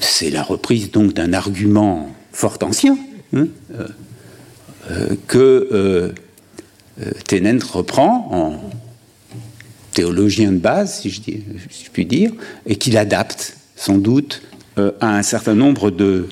C'est 0.00 0.30
la 0.30 0.42
reprise 0.42 0.90
donc 0.90 1.12
d'un 1.12 1.32
argument 1.32 2.10
fort 2.32 2.58
ancien 2.62 2.96
hein, 3.34 3.48
euh, 3.74 3.88
euh, 4.90 5.16
que 5.26 5.68
euh, 5.72 6.12
Tennant 7.26 7.58
reprend 7.72 8.28
en 8.30 8.70
théologien 9.92 10.52
de 10.52 10.58
base, 10.58 11.00
si 11.00 11.10
je, 11.10 11.90
puis 11.92 12.06
dire, 12.06 12.32
et 12.66 12.76
qu'il 12.76 12.96
adapte 12.96 13.56
sans 13.76 13.98
doute 13.98 14.42
euh, 14.42 14.59
à 15.00 15.16
un 15.16 15.22
certain 15.22 15.54
nombre 15.54 15.90
de, 15.90 16.28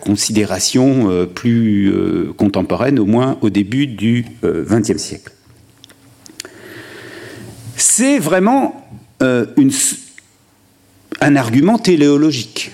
considération 0.00 1.28
plus 1.32 1.92
contemporaine, 2.36 2.98
au 2.98 3.06
moins 3.06 3.38
au 3.40 3.50
début 3.50 3.86
du 3.86 4.24
XXe 4.42 4.96
siècle. 4.96 5.30
C'est 7.76 8.18
vraiment 8.18 8.84
un 9.20 9.46
argument 11.36 11.78
téléologique. 11.78 12.72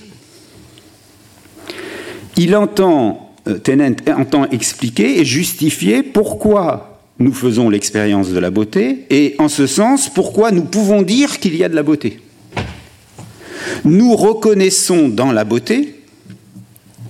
Il 2.37 2.57
entend, 2.57 3.35
Tennant 3.62 3.94
entend 4.16 4.49
expliquer 4.51 5.21
et 5.21 5.25
justifier 5.25 6.03
pourquoi 6.03 6.88
nous 7.18 7.33
faisons 7.33 7.68
l'expérience 7.68 8.31
de 8.31 8.38
la 8.38 8.51
beauté, 8.51 9.07
et 9.11 9.35
en 9.38 9.49
ce 9.49 9.66
sens, 9.66 10.09
pourquoi 10.09 10.53
nous 10.53 10.64
pouvons 10.64 11.03
dire 11.03 11.40
qu'il 11.40 11.57
y 11.57 11.64
a 11.64 11.68
de 11.68 11.75
la 11.75 11.83
beauté. 11.83 12.21
Nous 13.85 14.14
reconnaissons 14.14 15.09
dans 15.09 15.33
la 15.33 15.44
beauté, 15.44 16.02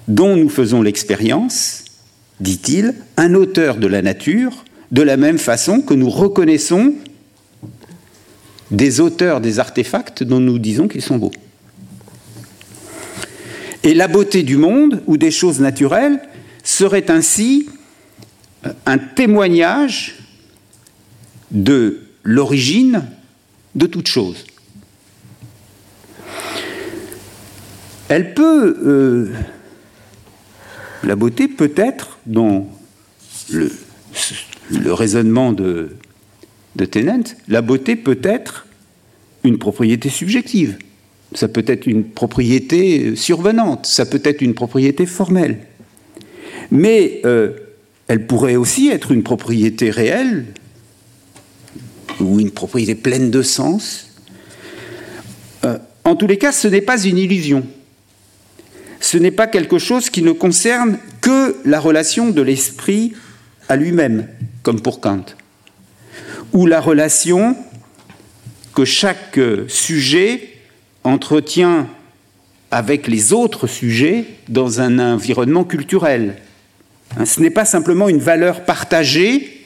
dont 0.07 0.37
nous 0.37 0.49
faisons 0.49 0.83
l'expérience, 0.83 1.85
dit-il, 2.41 2.95
un 3.17 3.35
auteur 3.35 3.77
de 3.77 3.87
la 3.87 4.03
nature, 4.03 4.65
de 4.91 5.03
la 5.03 5.17
même 5.17 5.39
façon 5.39 5.81
que 5.81 5.95
nous 5.95 6.11
reconnaissons 6.11 6.95
des 8.71 9.01
auteurs 9.01 9.41
des 9.41 9.59
artefacts 9.59 10.23
dont 10.23 10.41
nous 10.41 10.59
disons 10.59 10.89
qu'ils 10.89 11.03
sont 11.03 11.17
beaux. 11.17 11.33
Et 13.83 13.95
la 13.95 14.09
beauté 14.09 14.43
du 14.43 14.57
monde 14.57 15.03
ou 15.07 15.17
des 15.17 15.31
choses 15.31 15.61
naturelles 15.61 16.21
serait 16.63 17.11
ainsi 17.11 17.69
un 18.85 18.99
témoignage 18.99 20.17
de 21.51 22.01
l'origine 22.23 23.05
de 23.75 23.87
toute 23.87 24.09
chose. 24.09 24.45
Elle 28.09 28.35
peut, 28.35 28.77
euh, 28.85 29.33
la 31.05 31.15
beauté 31.15 31.47
peut 31.47 31.73
être, 31.77 32.19
dans 32.27 32.69
le, 33.51 33.71
raisonnement 34.93 35.53
de, 35.53 35.97
de 36.77 36.89
la 37.49 37.63
beauté 37.63 37.97
peut 37.97 38.21
être 38.23 38.67
une 39.45 39.59
propriété 39.59 40.09
subjective, 40.09 40.79
ça 41.35 41.49
peut 41.49 41.65
être 41.67 41.87
une 41.87 42.05
propriété 42.05 43.15
survenante, 43.15 43.87
ça 43.87 44.07
peut 44.07 44.23
être 44.25 44.41
une 44.41 44.55
propriété 44.55 45.05
formelle. 45.05 45.67
Mais 46.71 47.21
euh, 47.25 47.53
elle 48.07 48.27
pourrait 48.27 48.57
aussi 48.57 48.89
être 48.89 49.13
une 49.13 49.23
propriété 49.23 49.91
réelle 49.91 50.47
ou 52.21 52.41
une 52.41 52.51
propriété 52.51 52.95
pleine 52.95 53.31
de 53.31 53.43
sens. 53.43 54.11
Euh, 55.65 55.79
en 56.05 56.17
tous 56.17 56.27
les 56.27 56.39
cas, 56.39 56.53
ce 56.53 56.69
n'est 56.69 56.81
pas 56.81 57.03
une 57.03 57.19
illusion. 57.19 57.67
Ce 59.11 59.17
n'est 59.17 59.31
pas 59.31 59.47
quelque 59.47 59.79
chose 59.79 60.11
qui 60.11 60.21
ne 60.21 60.33
concerne 60.33 60.99
que 61.23 61.57
la 61.65 61.81
relation 61.81 62.29
de 62.29 62.43
l'esprit 62.43 63.15
à 63.71 63.75
lui-même, 63.75 64.29
comme 64.63 64.83
pour 64.83 65.01
Kant, 65.01 65.25
ou 66.53 66.67
la 66.67 66.79
relation 66.79 67.57
que 68.75 68.85
chaque 68.85 69.41
sujet 69.67 70.51
entretient 71.05 71.89
avec 72.71 73.09
les 73.09 73.33
autres 73.33 73.67
sujets 73.67 74.27
dans 74.51 74.83
un 74.83 74.99
environnement 74.99 75.65
culturel. 75.65 76.37
Hein, 77.17 77.25
ce 77.25 77.41
n'est 77.41 77.49
pas 77.49 77.65
simplement 77.65 78.11
une 78.11 78.19
valeur 78.19 78.67
partagée 78.67 79.65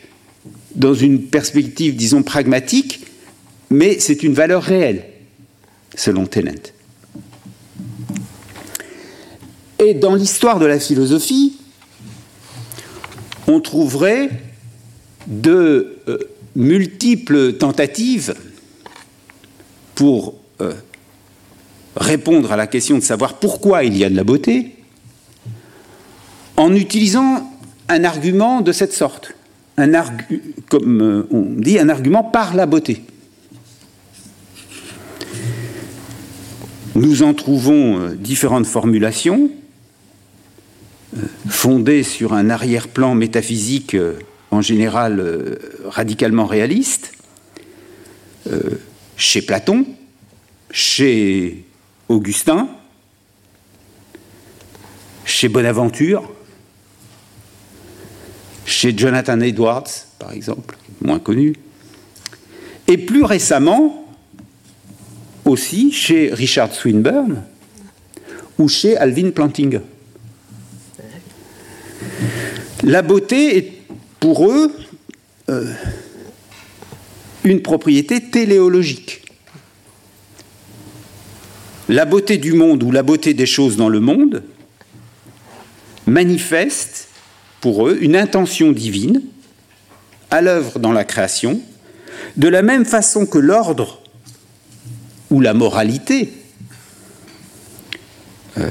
dans 0.77 0.95
une 0.95 1.21
perspective, 1.21 1.97
disons, 1.97 2.23
pragmatique, 2.23 3.09
mais 3.71 3.99
c'est 3.99 4.23
une 4.23 4.35
valeur 4.35 4.63
réelle, 4.63 5.03
selon 5.97 6.27
Tennant. 6.27 6.72
Et 9.85 9.95
dans 9.95 10.15
l'histoire 10.15 10.61
de 10.61 10.67
la 10.67 10.79
philosophie, 10.79 11.55
on 13.49 13.61
trouverait 13.61 14.31
de 15.27 15.97
euh, 16.07 16.19
multiples 16.55 17.55
tentatives 17.55 18.37
pour 19.97 20.35
euh, 20.61 20.73
répondre 21.97 22.53
à 22.53 22.57
la 22.57 22.69
question 22.69 22.97
de 22.97 23.03
savoir 23.03 23.41
pourquoi 23.41 23.83
il 23.83 23.97
y 23.97 24.05
a 24.05 24.11
de 24.11 24.15
la 24.15 24.23
beauté, 24.23 24.77
en 26.57 26.73
utilisant 26.77 27.51
un 27.89 28.05
argument 28.05 28.61
de 28.61 28.71
cette 28.71 28.93
sorte, 28.93 29.35
un 29.79 29.91
comme 30.69 31.03
euh, 31.03 31.27
on 31.33 31.43
dit, 31.43 31.81
un 31.81 31.89
argument 31.89 32.23
par 32.23 32.55
la 32.55 32.67
beauté. 32.67 33.03
Nous 36.95 37.25
en 37.25 37.35
trouvons 37.35 38.11
différentes 38.15 38.67
formulations, 38.67 39.51
euh, 41.17 41.21
fondées 41.49 42.03
sur 42.03 42.33
un 42.35 42.51
arrière-plan 42.51 43.15
métaphysique 43.15 43.97
en 44.51 44.61
général 44.61 45.59
radicalement 45.87 46.45
réaliste, 46.45 47.13
chez 49.17 49.41
Platon, 49.41 49.87
chez 50.71 51.65
Augustin, 52.09 52.69
chez 55.25 55.49
Bonaventure, 55.49 56.31
chez 58.65 58.97
Jonathan 58.97 59.41
Edwards, 59.41 59.89
par 60.19 60.33
exemple, 60.33 60.77
moins 61.01 61.19
connu, 61.19 61.55
et 62.89 62.99
plus 62.99 63.25
récemment 63.25 64.07
aussi 65.45 65.93
chez 65.93 66.33
Richard 66.33 66.73
Swinburne 66.73 67.43
ou 68.59 68.69
chez 68.69 68.97
Alvin 68.97 69.31
Plantinga. 69.31 69.81
La 72.83 73.03
beauté 73.03 73.57
est 73.57 73.73
pour 74.19 74.51
eux 74.51 74.73
euh, 75.49 75.73
une 77.45 77.63
propriété 77.63 78.21
téléologique. 78.21 79.23
La 81.89 82.05
beauté 82.05 82.39
du 82.39 82.53
monde 82.53 82.83
ou 82.83 82.91
la 82.91 83.03
beauté 83.03 83.35
des 83.35 83.47
choses 83.47 83.77
dans 83.77 83.89
le 83.89 84.01
monde 84.01 84.43
manifeste 86.07 87.09
pour 87.61 87.87
eux 87.87 87.99
une 88.01 88.17
intention 88.17 88.73
divine 88.73 89.23
à 90.31 90.41
l'œuvre 90.41 90.79
dans 90.79 90.93
la 90.93 91.05
création, 91.05 91.61
de 92.37 92.49
la 92.49 92.63
même 92.63 92.85
façon 92.85 93.27
que 93.27 93.39
l'ordre 93.39 94.03
ou 95.31 95.41
la 95.41 95.55
moralité 95.55 96.33
euh, 98.59 98.71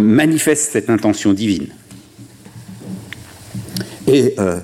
manifeste 0.00 0.72
cette 0.72 0.90
intention 0.90 1.32
divine. 1.32 1.68
Et 4.14 4.34
euh, 4.38 4.60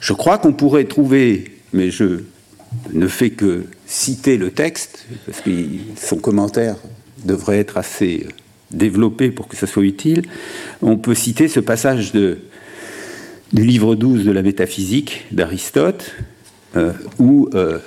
je 0.00 0.12
crois 0.12 0.38
qu'on 0.38 0.52
pourrait 0.52 0.84
trouver, 0.84 1.44
mais 1.72 1.90
je 1.90 2.22
ne 2.92 3.06
fais 3.06 3.30
que 3.30 3.64
citer 3.86 4.36
le 4.36 4.50
texte, 4.50 5.06
parce 5.26 5.40
que 5.40 5.50
son 5.96 6.16
commentaire 6.16 6.76
devrait 7.24 7.58
être 7.58 7.76
assez 7.76 8.26
développé 8.72 9.30
pour 9.30 9.46
que 9.46 9.56
ça 9.56 9.66
soit 9.68 9.84
utile, 9.84 10.22
on 10.82 10.96
peut 10.96 11.14
citer 11.14 11.46
ce 11.46 11.60
passage 11.60 12.12
du 12.12 12.36
livre 13.52 13.94
12 13.94 14.24
de 14.24 14.32
la 14.32 14.42
métaphysique 14.42 15.26
d'Aristote, 15.30 16.12
euh, 16.76 16.92
où 17.18 17.48
euh, 17.54 17.78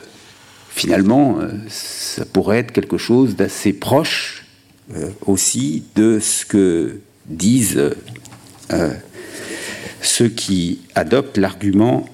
finalement 0.70 1.40
euh, 1.40 1.50
ça 1.68 2.26
pourrait 2.26 2.60
être 2.60 2.72
quelque 2.72 2.98
chose 2.98 3.36
d'assez 3.36 3.74
proche 3.74 4.46
aussi 5.26 5.84
de 5.96 6.20
ce 6.20 6.46
que 6.46 7.00
disent 7.26 7.82
ceux 10.06 10.30
qui 10.30 10.82
adoptent 10.96 11.38
l'argument 11.38 12.08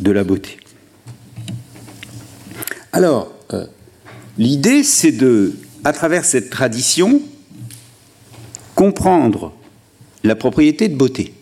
de 0.00 0.10
la 0.10 0.24
beauté. 0.24 0.58
Alors, 2.92 3.32
l'idée, 4.38 4.82
c'est 4.82 5.12
de, 5.12 5.54
à 5.84 5.92
travers 5.92 6.24
cette 6.24 6.50
tradition, 6.50 7.20
comprendre 8.74 9.52
la 10.22 10.34
propriété 10.34 10.88
de 10.88 10.96
beauté. 10.96 11.34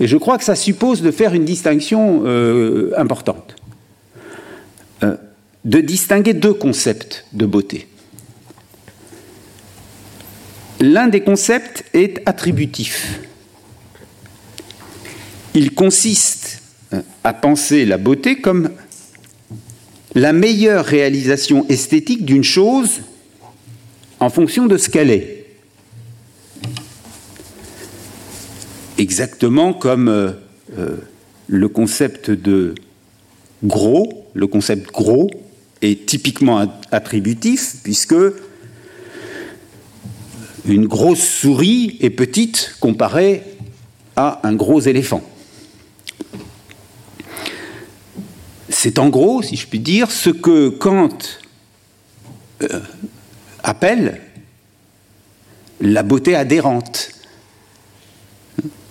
Et 0.00 0.06
je 0.06 0.16
crois 0.16 0.38
que 0.38 0.44
ça 0.44 0.56
suppose 0.56 1.02
de 1.02 1.10
faire 1.10 1.34
une 1.34 1.44
distinction 1.44 2.22
euh, 2.24 2.92
importante. 2.96 3.56
Euh, 5.02 5.16
de 5.64 5.80
distinguer 5.80 6.34
deux 6.34 6.54
concepts 6.54 7.24
de 7.32 7.46
beauté. 7.46 7.86
L'un 10.80 11.06
des 11.06 11.20
concepts 11.20 11.84
est 11.94 12.20
attributif. 12.26 13.20
Il 15.54 15.74
consiste 15.74 16.62
euh, 16.92 17.02
à 17.24 17.32
penser 17.32 17.84
la 17.84 17.98
beauté 17.98 18.40
comme 18.40 18.70
la 20.14 20.32
meilleure 20.32 20.84
réalisation 20.84 21.66
esthétique 21.68 22.24
d'une 22.24 22.44
chose 22.44 23.00
en 24.20 24.30
fonction 24.30 24.66
de 24.66 24.76
ce 24.76 24.88
qu'elle 24.88 25.10
est. 25.10 25.42
exactement 29.02 29.72
comme 29.72 30.08
euh, 30.08 30.32
euh, 30.78 30.96
le 31.48 31.68
concept 31.68 32.30
de 32.30 32.74
gros, 33.64 34.26
le 34.34 34.46
concept 34.46 34.90
gros 34.92 35.28
est 35.82 36.06
typiquement 36.06 36.64
attributif 36.90 37.76
puisque 37.82 38.14
une 40.66 40.86
grosse 40.86 41.22
souris 41.22 41.98
est 42.00 42.10
petite 42.10 42.76
comparée 42.78 43.42
à 44.14 44.40
un 44.44 44.54
gros 44.54 44.80
éléphant. 44.80 45.22
C'est 48.82 48.98
en 48.98 49.10
gros, 49.10 49.42
si 49.42 49.54
je 49.54 49.68
puis 49.68 49.78
dire, 49.78 50.10
ce 50.10 50.28
que 50.28 50.68
Kant 50.68 51.16
euh, 52.62 52.80
appelle 53.62 54.20
la 55.80 56.02
beauté 56.02 56.34
adhérente. 56.34 57.12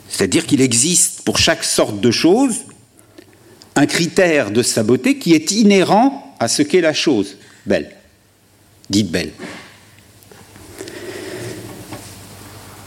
C'est-à-dire 0.08 0.48
qu'il 0.48 0.62
existe 0.62 1.24
pour 1.24 1.38
chaque 1.40 1.66
sorte 1.66 2.00
de 2.00 2.10
chose 2.10 2.60
un 3.76 3.86
critère 3.86 4.52
de 4.52 4.64
sa 4.64 4.84
beauté 4.84 5.18
qui 5.18 5.34
est 5.34 5.52
inhérent 5.52 6.38
à 6.40 6.48
ce 6.48 6.62
qu'est 6.62 6.80
la 6.80 6.94
chose 6.94 7.36
belle, 7.66 7.94
dite 8.90 9.12
belle. 9.12 9.34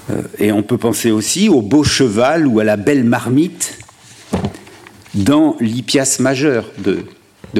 Euh, 0.09 0.23
et 0.39 0.53
on 0.53 0.63
peut 0.63 0.79
penser 0.79 1.11
aussi 1.11 1.51
au 1.51 1.61
beau 1.61 1.85
cheval 1.85 2.47
ou 2.47 2.61
à 2.61 2.65
la 2.65 2.79
belle 2.79 3.05
marmite 3.05 3.77
dans 5.15 5.57
l'Hippias 5.61 6.19
majeur 6.21 6.71
de, 6.79 7.05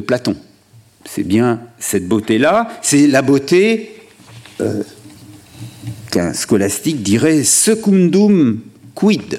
Platon. 0.01 0.37
C'est 1.05 1.23
bien 1.23 1.61
cette 1.79 2.09
beauté-là, 2.09 2.69
c'est 2.83 3.07
la 3.07 3.23
beauté 3.23 3.95
euh, 4.61 4.83
qu'un 6.11 6.33
scolastique 6.33 7.03
dirait 7.03 7.45
secundum 7.45 8.61
quid. 8.95 9.39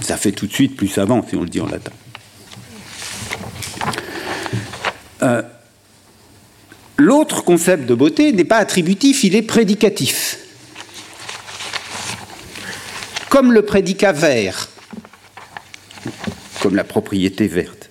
Ça 0.00 0.16
fait 0.16 0.32
tout 0.32 0.46
de 0.46 0.52
suite 0.52 0.76
plus 0.76 0.88
savant 0.88 1.24
si 1.28 1.36
on 1.36 1.42
le 1.42 1.48
dit 1.48 1.60
en 1.60 1.66
latin. 1.66 1.92
Euh, 5.22 5.42
l'autre 6.96 7.44
concept 7.44 7.86
de 7.86 7.94
beauté 7.94 8.32
n'est 8.32 8.44
pas 8.44 8.58
attributif, 8.58 9.24
il 9.24 9.34
est 9.34 9.42
prédicatif. 9.42 10.38
Comme 13.28 13.52
le 13.52 13.62
prédicat 13.62 14.12
vert, 14.12 14.68
comme 16.60 16.74
la 16.74 16.84
propriété 16.84 17.46
verte, 17.46 17.90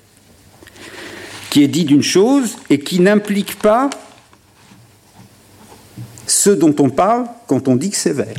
qui 1.49 1.63
est 1.63 1.67
dit 1.67 1.86
d'une 1.86 2.04
chose 2.04 2.56
et 2.69 2.80
qui 2.80 2.99
n'implique 2.99 3.60
pas 3.60 3.89
ce 6.26 6.49
dont 6.49 6.76
on 6.80 6.89
parle 6.89 7.26
quand 7.47 7.67
on 7.67 7.76
dit 7.76 7.89
que 7.89 7.97
c'est 7.97 8.13
vert. 8.13 8.36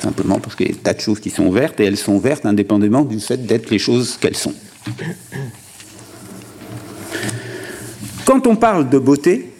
Simplement 0.00 0.40
parce 0.40 0.56
qu'il 0.56 0.66
y 0.66 0.70
a 0.70 0.72
des 0.72 0.78
tas 0.78 0.94
de 0.94 1.00
choses 1.00 1.20
qui 1.20 1.30
sont 1.30 1.50
vertes 1.50 1.78
et 1.80 1.84
elles 1.84 1.98
sont 1.98 2.18
vertes 2.18 2.46
indépendamment 2.46 3.04
du 3.04 3.20
fait 3.20 3.36
d'être 3.46 3.70
les 3.70 3.78
choses 3.78 4.16
qu'elles 4.16 4.36
sont. 4.36 4.54
Quand 8.24 8.46
on 8.46 8.56
parle 8.56 8.88
de 8.88 8.98
beauté, 8.98 9.52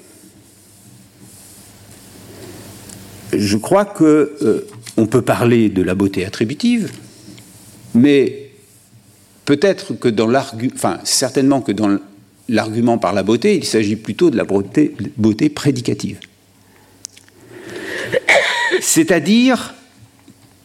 je 3.32 3.56
crois 3.56 3.84
que 3.84 4.36
euh, 4.42 4.66
on 4.96 5.06
peut 5.06 5.22
parler 5.22 5.68
de 5.68 5.82
la 5.82 5.94
beauté 5.94 6.24
attributive, 6.24 6.90
mais 7.94 8.39
peut-être 9.50 9.94
que 9.94 10.06
dans 10.06 10.28
l'argument, 10.28 10.72
enfin 10.76 11.00
certainement 11.02 11.60
que 11.60 11.72
dans 11.72 11.98
l'argument 12.48 12.98
par 12.98 13.12
la 13.12 13.24
beauté, 13.24 13.56
il 13.56 13.64
s'agit 13.64 13.96
plutôt 13.96 14.30
de 14.30 14.36
la 14.36 14.44
beauté, 14.44 14.94
beauté 15.16 15.48
prédicative. 15.48 16.20
C'est-à-dire 18.80 19.74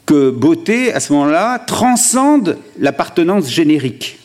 que 0.05 0.29
beauté, 0.29 0.93
à 0.93 0.99
ce 0.99 1.13
moment-là, 1.13 1.57
transcende 1.57 2.59
l'appartenance 2.77 3.49
générique. 3.49 4.19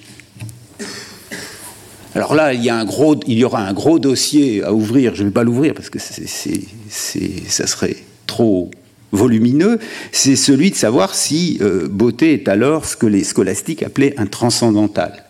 Alors 2.15 2.35
là, 2.35 2.53
il 2.53 2.63
y, 2.63 2.69
a 2.69 2.77
un 2.77 2.85
gros, 2.85 3.19
il 3.27 3.39
y 3.39 3.45
aura 3.45 3.67
un 3.67 3.73
gros 3.73 3.99
dossier 3.99 4.63
à 4.63 4.75
ouvrir. 4.75 5.15
Je 5.15 5.23
ne 5.23 5.29
vais 5.29 5.33
pas 5.33 5.43
l'ouvrir 5.43 5.73
parce 5.73 5.89
que 5.89 5.99
ça 5.99 7.67
serait 7.67 7.97
trop 8.27 8.71
volumineux. 9.13 9.79
C'est 10.13 10.37
celui 10.37 10.71
de 10.71 10.77
savoir 10.77 11.15
si 11.15 11.59
euh, 11.61 11.89
beauté 11.89 12.35
est 12.35 12.49
alors 12.49 12.85
ce 12.85 12.97
que 12.97 13.07
les 13.07 13.25
scolastiques 13.25 13.83
appelaient 13.83 14.15
un 14.19 14.27
transcendantal. 14.27 15.25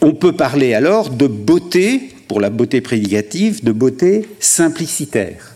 On 0.00 0.14
peut 0.14 0.32
parler 0.32 0.74
alors 0.74 1.10
de 1.10 1.26
beauté, 1.26 2.10
pour 2.26 2.40
la 2.40 2.50
beauté 2.50 2.80
prédicative, 2.80 3.62
de 3.62 3.72
beauté 3.72 4.26
simplicitaire 4.40 5.52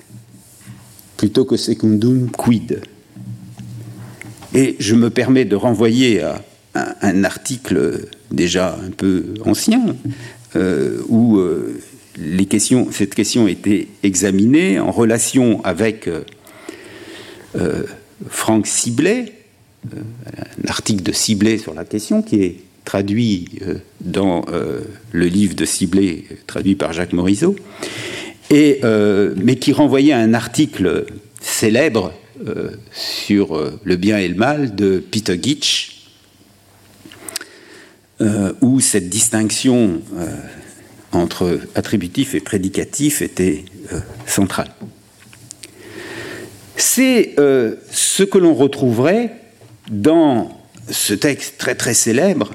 plutôt 1.16 1.44
que 1.44 1.56
secundum 1.56 2.30
quid. 2.30 2.80
Et 4.54 4.76
je 4.78 4.94
me 4.94 5.10
permets 5.10 5.44
de 5.44 5.56
renvoyer 5.56 6.22
à 6.22 6.42
un, 6.74 7.24
article 7.24 8.06
déjà 8.30 8.78
un 8.86 8.90
peu 8.90 9.34
ancien, 9.44 9.96
euh, 10.56 11.02
où 11.08 11.38
euh, 11.38 11.80
cette 12.90 13.14
question 13.14 13.46
était 13.46 13.88
examinée 14.02 14.80
en 14.80 14.90
relation 14.90 15.62
avec 15.64 16.08
euh, 16.08 17.82
Franck 18.28 18.66
Ciblet, 18.66 19.32
un 19.94 20.68
article 20.68 21.02
de 21.02 21.12
Ciblet 21.12 21.58
sur 21.58 21.74
la 21.74 21.84
question 21.84 22.22
qui 22.22 22.42
est 22.42 22.56
traduit 22.84 23.48
dans 24.00 24.44
le 25.10 25.26
livre 25.26 25.54
de 25.54 25.64
Ciblet, 25.64 26.24
traduit 26.46 26.76
par 26.76 26.92
Jacques 26.92 27.12
Morisot 27.12 27.56
euh, 28.52 29.34
mais 29.36 29.56
qui 29.56 29.72
renvoyait 29.72 30.12
à 30.12 30.18
un 30.18 30.34
article 30.34 31.06
célèbre 31.40 32.12
euh, 32.46 32.70
sur 32.92 33.56
euh, 33.56 33.78
le 33.84 33.96
bien 33.96 34.18
et 34.18 34.28
le 34.28 34.34
mal 34.34 34.74
de 34.74 34.98
Peter 34.98 35.38
Gitch, 35.40 35.92
où 38.62 38.80
cette 38.80 39.10
distinction 39.10 40.00
entre 41.16 41.60
attributif 41.74 42.34
et 42.34 42.40
prédicatif 42.40 43.22
était 43.22 43.64
centrale. 44.26 44.70
C'est 46.76 47.34
ce 47.36 48.22
que 48.22 48.38
l'on 48.38 48.54
retrouverait 48.54 49.32
dans 49.90 50.60
ce 50.90 51.14
texte 51.14 51.54
très 51.58 51.74
très 51.74 51.94
célèbre 51.94 52.52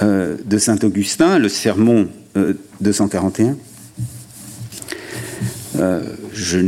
de 0.00 0.58
Saint 0.58 0.78
Augustin, 0.82 1.38
le 1.38 1.48
Sermon 1.48 2.08
241, 2.80 3.56
euh, 5.78 6.02
je, 6.34 6.58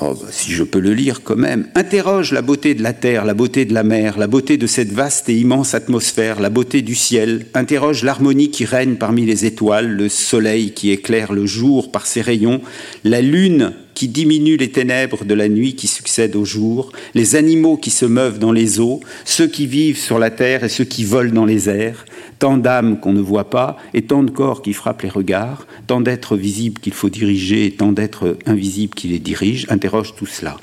oh, 0.00 0.14
bah, 0.14 0.28
si 0.30 0.52
je 0.52 0.64
peux 0.64 0.78
le 0.78 0.94
lire 0.94 1.22
quand 1.22 1.36
même, 1.36 1.68
interroge 1.74 2.32
la 2.32 2.42
beauté 2.42 2.74
de 2.74 2.82
la 2.82 2.92
terre, 2.92 3.24
la 3.24 3.34
beauté 3.34 3.64
de 3.64 3.74
la 3.74 3.82
mer, 3.82 4.18
la 4.18 4.26
beauté 4.26 4.56
de 4.56 4.66
cette 4.66 4.92
vaste 4.92 5.28
et 5.28 5.38
immense 5.38 5.74
atmosphère, 5.74 6.40
la 6.40 6.50
beauté 6.50 6.82
du 6.82 6.94
ciel, 6.94 7.46
interroge 7.54 8.04
l'harmonie 8.04 8.50
qui 8.50 8.64
règne 8.64 8.96
parmi 8.96 9.24
les 9.26 9.44
étoiles, 9.44 9.88
le 9.88 10.08
soleil 10.08 10.72
qui 10.72 10.90
éclaire 10.90 11.32
le 11.32 11.46
jour 11.46 11.90
par 11.90 12.06
ses 12.06 12.20
rayons, 12.20 12.60
la 13.04 13.22
lune 13.22 13.72
qui 13.98 14.06
diminue 14.06 14.56
les 14.56 14.70
ténèbres 14.70 15.24
de 15.24 15.34
la 15.34 15.48
nuit 15.48 15.74
qui 15.74 15.88
succède 15.88 16.36
au 16.36 16.44
jour, 16.44 16.92
les 17.14 17.34
animaux 17.34 17.76
qui 17.76 17.90
se 17.90 18.06
meuvent 18.06 18.38
dans 18.38 18.52
les 18.52 18.78
eaux, 18.78 19.00
ceux 19.24 19.48
qui 19.48 19.66
vivent 19.66 19.98
sur 19.98 20.20
la 20.20 20.30
terre 20.30 20.62
et 20.62 20.68
ceux 20.68 20.84
qui 20.84 21.02
volent 21.02 21.32
dans 21.32 21.44
les 21.44 21.68
airs, 21.68 22.04
tant 22.38 22.58
d'âmes 22.58 23.00
qu'on 23.00 23.12
ne 23.12 23.20
voit 23.20 23.50
pas 23.50 23.76
et 23.94 24.02
tant 24.02 24.22
de 24.22 24.30
corps 24.30 24.62
qui 24.62 24.72
frappent 24.72 25.02
les 25.02 25.08
regards, 25.08 25.66
tant 25.88 26.00
d'êtres 26.00 26.36
visibles 26.36 26.80
qu'il 26.80 26.92
faut 26.92 27.10
diriger 27.10 27.66
et 27.66 27.72
tant 27.72 27.90
d'êtres 27.90 28.38
invisibles 28.46 28.94
qui 28.94 29.08
les 29.08 29.18
dirigent, 29.18 29.66
interroge 29.68 30.14
tout 30.14 30.26
cela. 30.26 30.58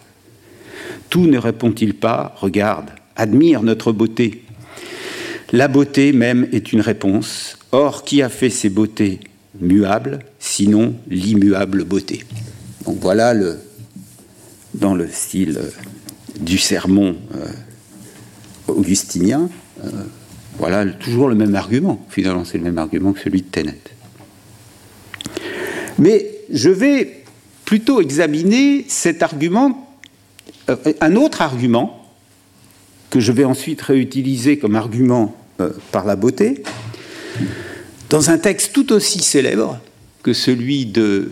Tout 1.10 1.28
ne 1.28 1.38
répond-il 1.38 1.93
pas 1.93 2.38
Regarde, 2.38 2.91
admire 3.17 3.63
notre 3.63 3.91
beauté? 3.91 4.43
La 5.52 5.67
beauté 5.67 6.13
même 6.13 6.48
est 6.54 6.71
une 6.71 6.80
réponse. 6.80 7.60
Or, 7.74 8.06
qui 8.06 8.21
a 8.21 8.30
fait 8.30 8.50
ces 8.50 8.69
beautés 8.69 9.19
muables, 9.60 10.19
sinon 10.39 10.95
l'immuable 11.10 11.84
beauté? 11.84 12.24
Donc 12.86 13.00
voilà 13.02 13.34
le, 13.34 13.60
dans 14.76 14.93
le 14.93 15.08
style 15.08 15.58
euh, 15.58 15.69
du 16.39 16.58
sermon 16.58 17.15
euh, 17.36 17.48
augustinien. 18.67 19.50
Euh, 19.84 19.89
voilà 20.58 20.86
toujours 20.86 21.28
le 21.28 21.36
même 21.36 21.56
argument. 21.56 22.06
Finalement, 22.10 22.45
c'est 22.45 22.58
le 22.58 22.63
même 22.63 22.78
argument 22.78 23.13
que 23.13 23.19
celui 23.19 23.41
de 23.41 23.48
Tenet. 23.48 23.80
Mais 25.98 26.26
je 26.52 26.69
vais 26.69 27.24
plutôt 27.65 28.00
examiner 28.02 28.86
cet 28.88 29.23
argument, 29.23 29.98
un 30.67 31.15
autre 31.15 31.42
argument, 31.42 32.02
que 33.10 33.19
je 33.19 33.31
vais 33.31 33.44
ensuite 33.44 33.81
réutiliser 33.81 34.58
comme 34.58 34.75
argument 34.75 35.36
par 35.92 36.06
la 36.06 36.15
beauté, 36.15 36.63
dans 38.10 38.29
un 38.29 38.38
texte 38.38 38.73
tout 38.73 38.92
aussi 38.92 39.19
célèbre 39.19 39.79
que 40.21 40.33
celui 40.33 40.86
de, 40.86 41.31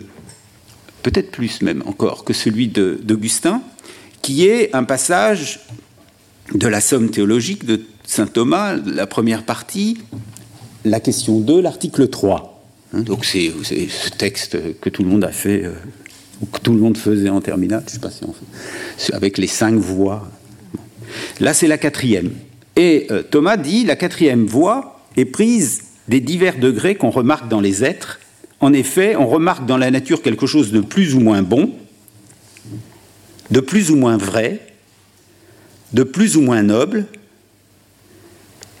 peut-être 1.04 1.30
plus 1.30 1.62
même 1.62 1.84
encore, 1.86 2.24
que 2.24 2.32
celui 2.32 2.66
d'Augustin, 2.66 3.62
qui 4.22 4.46
est 4.46 4.74
un 4.74 4.84
passage 4.84 5.60
de 6.52 6.66
la 6.66 6.80
somme 6.80 7.10
théologique 7.10 7.64
de 7.64 7.82
Saint 8.04 8.26
Thomas, 8.26 8.74
la 8.74 9.06
première 9.06 9.44
partie, 9.44 9.98
la 10.84 11.00
question 11.00 11.40
2, 11.40 11.60
l'article 11.60 12.08
3. 12.08 12.62
Hein, 12.94 13.00
donc 13.00 13.24
c'est 13.24 13.52
ce 13.62 14.10
texte 14.10 14.58
que 14.80 14.88
tout 14.88 15.02
le 15.02 15.10
monde 15.10 15.24
a 15.24 15.30
fait, 15.30 15.64
euh, 15.64 15.74
que 16.50 16.58
tout 16.58 16.72
le 16.72 16.80
monde 16.80 16.96
faisait 16.96 17.28
en 17.28 17.42
terminale, 17.42 17.82
je 17.86 17.90
ne 17.90 17.90
sais 17.92 18.00
pas 18.00 18.10
si 18.10 18.24
on 18.24 18.32
fait, 18.32 19.14
avec 19.14 19.36
les 19.36 19.46
cinq 19.46 19.74
voix. 19.74 20.28
Là, 21.38 21.52
c'est 21.52 21.68
la 21.68 21.78
quatrième. 21.78 22.32
Et 22.76 23.06
euh, 23.10 23.22
Thomas 23.22 23.58
dit, 23.58 23.84
la 23.84 23.96
quatrième 23.96 24.46
voix 24.46 25.00
est 25.16 25.26
prise 25.26 25.82
des 26.08 26.20
divers 26.20 26.58
degrés 26.58 26.94
qu'on 26.94 27.10
remarque 27.10 27.48
dans 27.48 27.60
les 27.60 27.84
êtres, 27.84 28.20
en 28.64 28.72
effet, 28.72 29.14
on 29.14 29.26
remarque 29.26 29.66
dans 29.66 29.76
la 29.76 29.90
nature 29.90 30.22
quelque 30.22 30.46
chose 30.46 30.72
de 30.72 30.80
plus 30.80 31.14
ou 31.14 31.20
moins 31.20 31.42
bon, 31.42 31.74
de 33.50 33.60
plus 33.60 33.90
ou 33.90 33.96
moins 33.96 34.16
vrai, 34.16 34.60
de 35.92 36.02
plus 36.02 36.38
ou 36.38 36.40
moins 36.40 36.62
noble, 36.62 37.04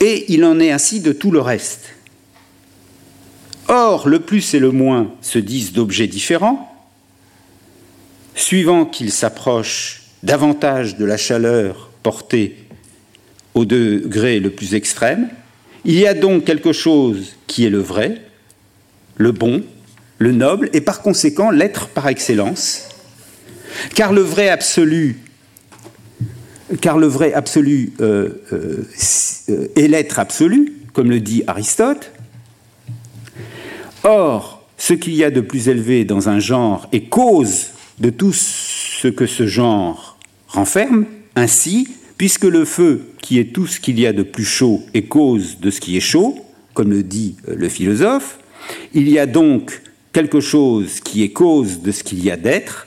et 0.00 0.24
il 0.32 0.42
en 0.46 0.58
est 0.58 0.70
ainsi 0.70 1.00
de 1.00 1.12
tout 1.12 1.30
le 1.30 1.40
reste. 1.40 1.90
Or, 3.68 4.08
le 4.08 4.20
plus 4.20 4.54
et 4.54 4.58
le 4.58 4.70
moins 4.70 5.12
se 5.20 5.38
disent 5.38 5.74
d'objets 5.74 6.06
différents, 6.06 6.74
suivant 8.34 8.86
qu'ils 8.86 9.12
s'approchent 9.12 10.04
davantage 10.22 10.96
de 10.96 11.04
la 11.04 11.18
chaleur 11.18 11.90
portée 12.02 12.56
au 13.52 13.66
degré 13.66 14.40
le 14.40 14.48
plus 14.48 14.74
extrême. 14.74 15.28
Il 15.84 15.98
y 15.98 16.06
a 16.06 16.14
donc 16.14 16.46
quelque 16.46 16.72
chose 16.72 17.36
qui 17.46 17.66
est 17.66 17.70
le 17.70 17.80
vrai, 17.80 18.22
le 19.16 19.30
bon, 19.30 19.62
le 20.24 20.32
noble, 20.32 20.70
et 20.72 20.80
par 20.80 21.02
conséquent 21.02 21.50
l'être 21.50 21.88
par 21.88 22.08
excellence. 22.08 22.88
Car 23.94 24.12
le 24.12 24.22
vrai 24.22 24.48
absolu, 24.48 25.18
car 26.80 26.96
le 26.96 27.06
vrai 27.06 27.34
absolu 27.34 27.92
euh, 28.00 28.42
euh, 28.52 29.68
est 29.76 29.86
l'être 29.86 30.18
absolu, 30.18 30.72
comme 30.94 31.10
le 31.10 31.20
dit 31.20 31.44
Aristote. 31.46 32.10
Or, 34.02 34.66
ce 34.78 34.94
qu'il 34.94 35.14
y 35.14 35.24
a 35.24 35.30
de 35.30 35.42
plus 35.42 35.68
élevé 35.68 36.06
dans 36.06 36.30
un 36.30 36.38
genre 36.38 36.88
est 36.92 37.08
cause 37.08 37.68
de 37.98 38.08
tout 38.08 38.32
ce 38.32 39.08
que 39.08 39.26
ce 39.26 39.46
genre 39.46 40.18
renferme. 40.48 41.04
Ainsi, 41.36 41.88
puisque 42.16 42.44
le 42.44 42.64
feu, 42.64 43.08
qui 43.20 43.38
est 43.38 43.52
tout 43.52 43.66
ce 43.66 43.78
qu'il 43.78 44.00
y 44.00 44.06
a 44.06 44.14
de 44.14 44.22
plus 44.22 44.44
chaud, 44.44 44.82
est 44.94 45.02
cause 45.02 45.58
de 45.60 45.70
ce 45.70 45.80
qui 45.80 45.98
est 45.98 46.06
chaud, 46.12 46.38
comme 46.72 46.90
le 46.90 47.02
dit 47.02 47.36
euh, 47.48 47.54
le 47.56 47.68
philosophe, 47.68 48.38
il 48.94 49.10
y 49.10 49.18
a 49.18 49.26
donc 49.26 49.82
quelque 50.14 50.40
chose 50.40 51.00
qui 51.00 51.24
est 51.24 51.30
cause 51.30 51.82
de 51.82 51.90
ce 51.90 52.02
qu'il 52.02 52.24
y 52.24 52.30
a 52.30 52.36
d'être, 52.38 52.86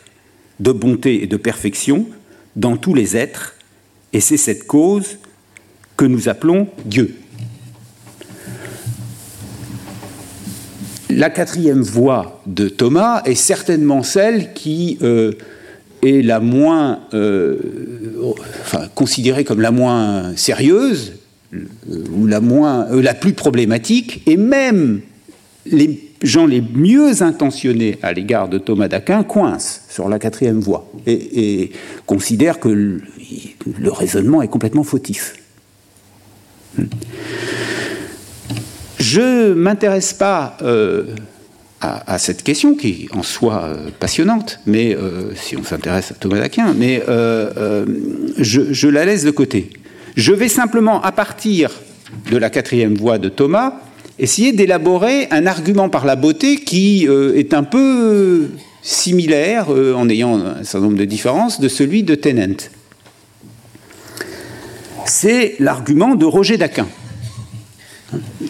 de 0.60 0.72
bonté 0.72 1.22
et 1.22 1.28
de 1.28 1.38
perfection 1.38 2.08
dans 2.56 2.78
tous 2.78 2.96
les 2.96 3.16
êtres, 3.16 3.54
et 4.14 4.22
c'est 4.22 4.38
cette 4.38 4.66
cause 4.66 5.20
que 5.98 6.06
nous 6.06 6.30
appelons 6.30 6.68
Dieu. 6.86 7.16
La 11.10 11.30
quatrième 11.30 11.82
voie 11.82 12.42
de 12.48 12.70
Thomas 12.70 13.22
est 13.26 13.36
certainement 13.36 14.04
celle 14.04 14.54
qui 14.54 14.98
euh, 15.02 15.34
est 16.04 16.26
la 16.26 16.40
moins, 16.40 17.02
euh, 17.14 17.58
considérée 18.96 19.44
comme 19.44 19.62
la 19.62 19.72
moins 19.72 20.36
sérieuse 20.38 21.14
euh, 21.54 21.66
ou 22.16 22.26
la, 22.26 22.40
la 22.90 23.14
plus 23.14 23.34
problématique, 23.34 24.22
et 24.28 24.38
même 24.38 25.02
les 25.66 26.07
gens 26.22 26.45
les 26.45 26.61
mieux 26.61 27.22
intentionnés 27.22 27.97
à 28.01 28.13
l'égard 28.13 28.49
de 28.49 28.57
Thomas 28.57 28.88
d'Aquin 28.88 29.24
coincent 29.24 29.82
sur 29.89 30.09
la 30.09 30.20
quatrième 30.20 30.59
voie 30.59 30.89
et, 31.05 31.72
considèrent 32.05 32.59
que 32.59 32.70
le, 32.70 33.01
raisonnement 33.91 34.41
est 34.41 34.47
complètement 34.47 34.84
fautif. 34.84 35.36
Je 38.99 39.53
m'intéresse 39.53 40.13
pas 40.13 40.57
euh, 40.61 41.05
à, 41.82 42.18
cette 42.18 42.43
question 42.43 42.76
qui 42.76 43.07
est 43.11 43.15
en 43.15 43.24
soi 43.24 43.63
euh, 43.63 43.89
passionnante, 43.99 44.59
mais 44.65 44.95
euh, 44.95 45.34
si 45.36 45.55
on 45.55 45.63
s'intéresse 45.63 46.11
à 46.11 46.15
Thomas 46.15 46.39
d'Aquin, 46.39 46.74
mais 46.74 47.03
je, 47.07 48.74
je, 48.74 48.88
la 48.88 49.05
laisse 49.05 49.24
de 49.24 49.32
côté. 49.32 49.70
Je 50.15 50.34
vais 50.34 50.49
simplement, 50.49 51.01
à 51.01 51.11
partir 51.11 51.72
de 52.32 52.38
la 52.38 52.49
quatrième 52.49 52.95
voie 52.95 53.18
de 53.18 53.30
Thomas, 53.30 53.82
essayer 54.20 54.51
d'élaborer 54.51 55.28
un 55.32 55.45
argument 55.45 55.89
par 55.89 56.05
la 56.05 56.15
beauté 56.15 56.57
qui 56.57 57.05
est 57.05 57.53
un 57.53 57.63
peu 57.63 58.49
similaire, 58.82 59.70
en 59.70 60.09
ayant 60.09 60.39
un 60.39 60.63
certain 60.63 60.86
nombre 60.86 60.97
de 60.97 61.05
différences, 61.05 61.59
de 61.59 61.68
celui 61.68 62.03
de 62.03 62.15
Tennant. 62.15 62.57
C'est 65.05 65.55
l'argument 65.59 66.15
de 66.15 66.26
Roger 66.26 66.57
d'Aquin. 66.57 66.88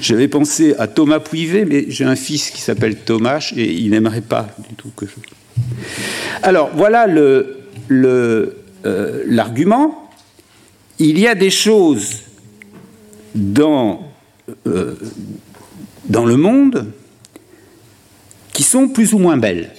J'avais 0.02 0.28
pensé 0.28 0.76
à 0.78 0.88
Thomas 0.88 1.20
Pouivet, 1.20 1.66
mais 1.66 1.86
j'ai 1.90 2.04
un 2.04 2.16
fils 2.16 2.52
qui 2.52 2.62
s'appelle 2.62 2.98
Thomas 2.98 3.52
et 3.56 3.72
il 3.72 3.90
n'aimerait 3.90 4.22
pas 4.22 4.50
du 4.68 4.76
tout 4.76 4.92
que 4.96 5.06
je. 5.06 5.14
Alors 6.44 6.70
voilà 6.76 7.08
euh, 7.08 7.64
l'argument. 9.26 10.12
il 11.00 11.20
y 11.20 11.28
a 11.28 11.36
des 11.36 11.50
choses 11.50 12.22
dans, 13.34 14.12
euh, 14.68 14.96
dans 16.08 16.26
le 16.26 16.38
monde 16.38 16.92
qui 18.54 18.64
sont 18.64 18.88
plus 18.88 19.14
ou 19.14 19.20
moins 19.20 19.38
belles. 19.38 19.72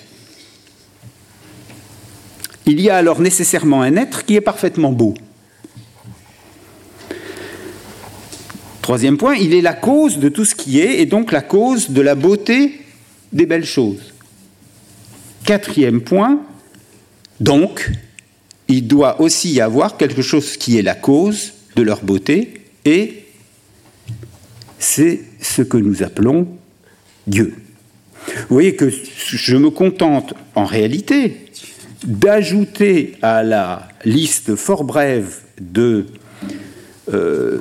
Il 2.66 2.80
y 2.80 2.90
a 2.90 2.96
alors 2.96 3.20
nécessairement 3.20 3.82
un 3.82 3.96
être 3.96 4.24
qui 4.24 4.36
est 4.36 4.40
parfaitement 4.40 4.92
beau. 4.92 5.14
Troisième 8.82 9.16
point, 9.16 9.34
il 9.34 9.54
est 9.54 9.60
la 9.60 9.74
cause 9.74 10.18
de 10.18 10.28
tout 10.28 10.44
ce 10.44 10.54
qui 10.54 10.80
est 10.80 11.00
et 11.00 11.06
donc 11.06 11.32
la 11.32 11.42
cause 11.42 11.90
de 11.90 12.00
la 12.00 12.14
beauté 12.14 12.80
des 13.32 13.46
belles 13.46 13.66
choses. 13.66 14.14
Quatrième 15.44 16.00
point, 16.00 16.40
donc, 17.40 17.90
il 18.66 18.86
doit 18.86 19.20
aussi 19.20 19.52
y 19.52 19.60
avoir 19.60 19.96
quelque 19.96 20.22
chose 20.22 20.56
qui 20.56 20.78
est 20.78 20.82
la 20.82 20.94
cause 20.94 21.52
de 21.76 21.82
leur 21.82 22.02
beauté 22.02 22.64
et 22.84 23.24
c'est 24.78 25.20
ce 25.40 25.62
que 25.62 25.76
nous 25.76 26.02
appelons 26.02 26.48
Dieu. 27.26 27.54
Vous 28.26 28.54
voyez 28.54 28.76
que 28.76 28.90
je 28.90 29.56
me 29.56 29.70
contente 29.70 30.34
en 30.54 30.64
réalité 30.64 31.36
d'ajouter 32.06 33.16
à 33.22 33.42
la 33.42 33.88
liste 34.04 34.54
fort 34.54 34.84
brève 34.84 35.36
de 35.60 36.06
euh, 37.12 37.58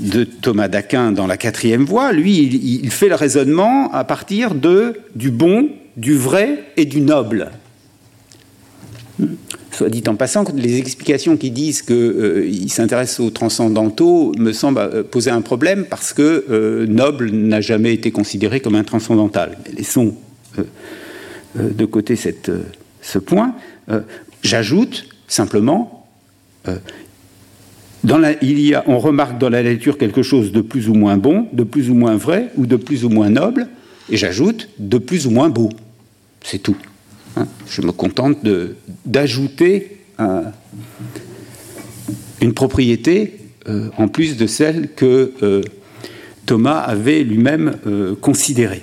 de 0.00 0.22
Thomas 0.22 0.68
d'Aquin 0.68 1.10
dans 1.10 1.26
la 1.26 1.36
quatrième 1.36 1.84
voie, 1.84 2.12
lui, 2.12 2.38
il, 2.38 2.90
fait 2.92 3.08
le 3.08 3.16
raisonnement 3.16 3.92
à 3.92 4.04
partir 4.04 4.54
de, 4.54 5.00
du 5.16 5.32
bon, 5.32 5.68
du 5.96 6.16
vrai 6.16 6.64
et 6.76 6.84
du 6.84 7.00
noble. 7.00 7.50
Soit 9.76 9.88
dit 9.88 10.04
en 10.06 10.14
passant, 10.14 10.44
les 10.54 10.78
explications 10.78 11.36
qui 11.36 11.50
disent 11.50 11.82
qu'il 11.82 11.96
euh, 11.96 12.68
s'intéresse 12.68 13.18
aux 13.18 13.30
transcendantaux 13.30 14.32
me 14.38 14.52
semblent 14.52 14.78
euh, 14.78 15.02
poser 15.02 15.30
un 15.30 15.40
problème 15.40 15.84
parce 15.84 16.12
que 16.12 16.86
noble 16.88 17.30
n'a 17.30 17.60
jamais 17.60 17.92
été 17.92 18.12
considéré 18.12 18.60
comme 18.60 18.76
un 18.76 18.84
transcendantal. 18.84 19.58
laissons 19.76 20.14
de 21.56 21.84
côté 21.84 22.16
ce 22.16 23.18
point. 23.18 23.54
J'ajoute 24.42 25.06
simplement, 25.26 26.06
il 28.42 28.60
y 28.60 28.74
a, 28.74 28.84
on 28.86 28.98
remarque 28.98 29.38
dans 29.38 29.48
la 29.48 29.62
lecture 29.62 29.98
quelque 29.98 30.22
chose 30.22 30.52
de 30.52 30.60
plus 30.60 30.88
ou 30.88 30.94
moins 30.94 31.16
bon, 31.16 31.48
de 31.52 31.64
plus 31.64 31.90
ou 31.90 31.94
moins 31.94 32.16
vrai, 32.16 32.50
ou 32.56 32.66
de 32.66 32.76
plus 32.76 33.04
ou 33.04 33.08
moins 33.08 33.30
noble, 33.30 33.68
et 34.10 34.16
j'ajoute 34.16 34.68
de 34.78 34.98
plus 34.98 35.26
ou 35.26 35.30
moins 35.30 35.48
beau. 35.48 35.70
C'est 36.42 36.58
tout. 36.58 36.76
Hein. 37.36 37.46
Je 37.68 37.82
me 37.82 37.92
contente 37.92 38.38
d'ajouter 39.04 39.98
une 42.40 42.54
propriété 42.54 43.38
euh, 43.68 43.88
en 43.96 44.08
plus 44.08 44.36
de 44.36 44.46
celle 44.46 44.90
que 44.90 45.32
euh, 45.42 45.62
Thomas 46.44 46.80
avait 46.80 47.22
lui-même 47.22 47.78
euh, 47.86 48.14
considérée. 48.14 48.82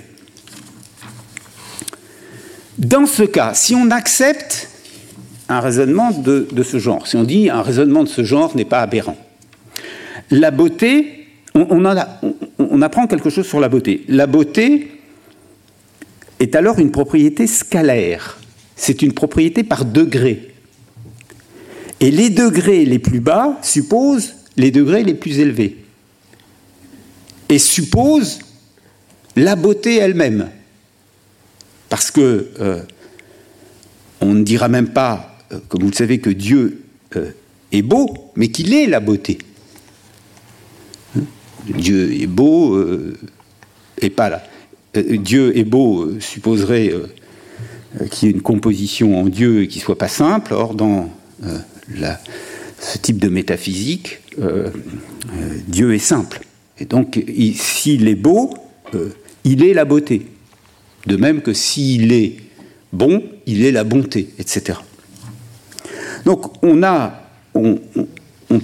Dans 2.78 3.06
ce 3.06 3.22
cas, 3.22 3.54
si 3.54 3.76
on 3.76 3.90
accepte 3.92 4.68
un 5.48 5.60
raisonnement 5.60 6.10
de, 6.10 6.48
ce 6.62 6.78
genre. 6.78 7.06
Si 7.06 7.16
on 7.16 7.24
dit 7.24 7.50
un 7.50 7.62
raisonnement 7.62 8.02
de 8.02 8.08
ce 8.08 8.24
genre 8.24 8.56
n'est 8.56 8.64
pas 8.64 8.80
aberrant. 8.80 9.18
La 10.30 10.50
beauté, 10.50 11.26
on, 11.54 11.84
on, 12.58 12.82
apprend 12.82 13.06
quelque 13.06 13.28
chose 13.28 13.46
sur 13.46 13.60
la 13.60 13.68
beauté. 13.68 14.04
La 14.08 14.26
beauté 14.26 14.90
est 16.40 16.56
alors 16.56 16.78
une 16.78 16.90
propriété 16.90 17.46
scalaire. 17.46 18.38
C'est 18.76 19.02
une 19.02 19.12
propriété 19.12 19.62
par 19.64 19.84
degré. 19.84 20.54
Et 22.00 22.10
les 22.10 22.30
degrés 22.30 22.84
les 22.84 22.98
plus 22.98 23.20
bas 23.20 23.58
supposent 23.62 24.34
les 24.56 24.70
degrés 24.70 25.04
les 25.04 25.14
plus 25.14 25.38
élevés. 25.38 25.76
Et 27.48 27.58
supposent 27.58 28.40
la 29.36 29.56
beauté 29.56 29.96
elle-même. 29.96 30.50
Parce 31.88 32.10
que 32.10 32.50
euh, 32.58 32.82
on 34.20 34.34
ne 34.34 34.42
dira 34.42 34.68
même 34.68 34.88
pas 34.88 35.38
euh, 35.52 35.58
comme 35.68 35.82
vous 35.82 35.90
le 35.90 35.94
savez, 35.94 36.18
que 36.18 36.30
Dieu 36.30 36.82
euh, 37.16 37.30
est 37.70 37.82
beau, 37.82 38.32
mais 38.36 38.48
qu'il 38.48 38.72
est 38.74 38.86
la 38.86 39.00
beauté. 39.00 39.38
Hein? 41.16 41.22
Dieu 41.68 42.12
est 42.20 42.26
beau 42.26 42.82
et 44.00 44.10
pas 44.10 44.28
là. 44.28 44.42
Dieu 44.94 45.56
est 45.56 45.64
beau 45.64 46.18
supposerait 46.18 46.92
qu'il 48.10 48.28
y 48.28 48.30
ait 48.30 48.34
une 48.34 48.42
composition 48.42 49.20
en 49.20 49.26
Dieu 49.26 49.64
qui 49.66 49.80
soit 49.80 49.98
pas 49.98 50.08
simple. 50.08 50.54
Or, 50.54 50.74
dans 50.74 51.10
ce 52.80 52.98
type 52.98 53.18
de 53.18 53.28
métaphysique, 53.28 54.20
Dieu 55.68 55.94
est 55.94 55.98
simple. 55.98 56.40
Et 56.78 56.84
donc, 56.84 57.22
s'il 57.54 58.08
est 58.08 58.14
beau, 58.14 58.54
il 59.44 59.64
est 59.64 59.74
la 59.74 59.84
beauté. 59.84 60.26
De 61.06 61.16
même 61.16 61.42
que 61.42 61.52
s'il 61.52 62.12
est 62.12 62.36
bon, 62.92 63.22
il 63.46 63.64
est 63.64 63.72
la 63.72 63.84
bonté, 63.84 64.28
etc. 64.38 64.78
Donc 66.24 66.62
on, 66.62 66.82
a, 66.82 67.22
on, 67.54 67.78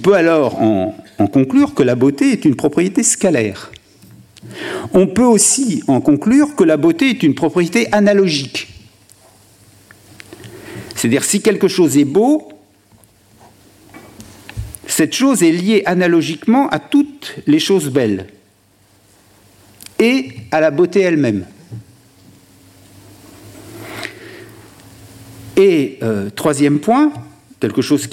peut 0.01 0.13
alors 0.13 0.61
en, 0.61 0.95
conclure 1.27 1.73
que 1.73 1.83
la 1.83 1.95
beauté 1.95 2.31
est 2.31 2.45
une 2.45 2.55
propriété 2.55 3.03
scalaire. 3.03 3.71
On 4.93 5.07
peut 5.07 5.25
aussi 5.25 5.83
en 5.87 5.99
conclure 5.99 6.55
que 6.55 6.63
la 6.63 6.77
beauté 6.77 7.09
est 7.09 7.23
une 7.23 7.35
propriété 7.35 7.91
analogique. 7.91 8.67
C'est-à-dire 10.99 11.23
si 11.23 11.41
quelque 11.41 11.69
chose 11.69 11.97
est 11.97 12.03
beau, 12.03 12.51
cette 14.85 15.15
chose 15.15 15.43
est 15.43 15.51
liée 15.53 15.81
analogiquement 15.85 16.67
à 16.67 16.79
toutes 16.79 17.35
les 17.47 17.59
choses 17.59 17.89
belles 17.89 18.27
et 19.97 20.31
à 20.51 20.59
la 20.59 20.71
beauté 20.71 20.99
elle-même. 20.99 21.45
Et 25.55 25.99
euh, 26.03 26.29
troisième 26.31 26.79
point, 26.79 27.13
quelque 27.61 27.81
chose 27.81 28.09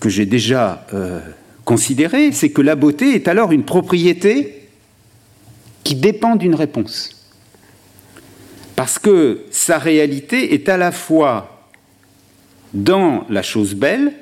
que 0.00 0.08
j'ai 0.08 0.26
déjà 0.26 0.88
euh, 0.92 1.20
considéré, 1.64 2.32
c'est 2.32 2.50
que 2.50 2.62
la 2.62 2.74
beauté 2.74 3.14
est 3.14 3.28
alors 3.28 3.52
une 3.52 3.64
propriété 3.64 4.66
qui 5.84 5.94
dépend 5.94 6.34
d'une 6.34 6.56
réponse. 6.56 7.30
Parce 8.74 8.98
que 8.98 9.44
sa 9.52 9.78
réalité 9.78 10.52
est 10.52 10.68
à 10.68 10.76
la 10.76 10.90
fois 10.90 11.53
dans 12.74 13.24
la 13.30 13.42
chose 13.42 13.74
belle, 13.74 14.12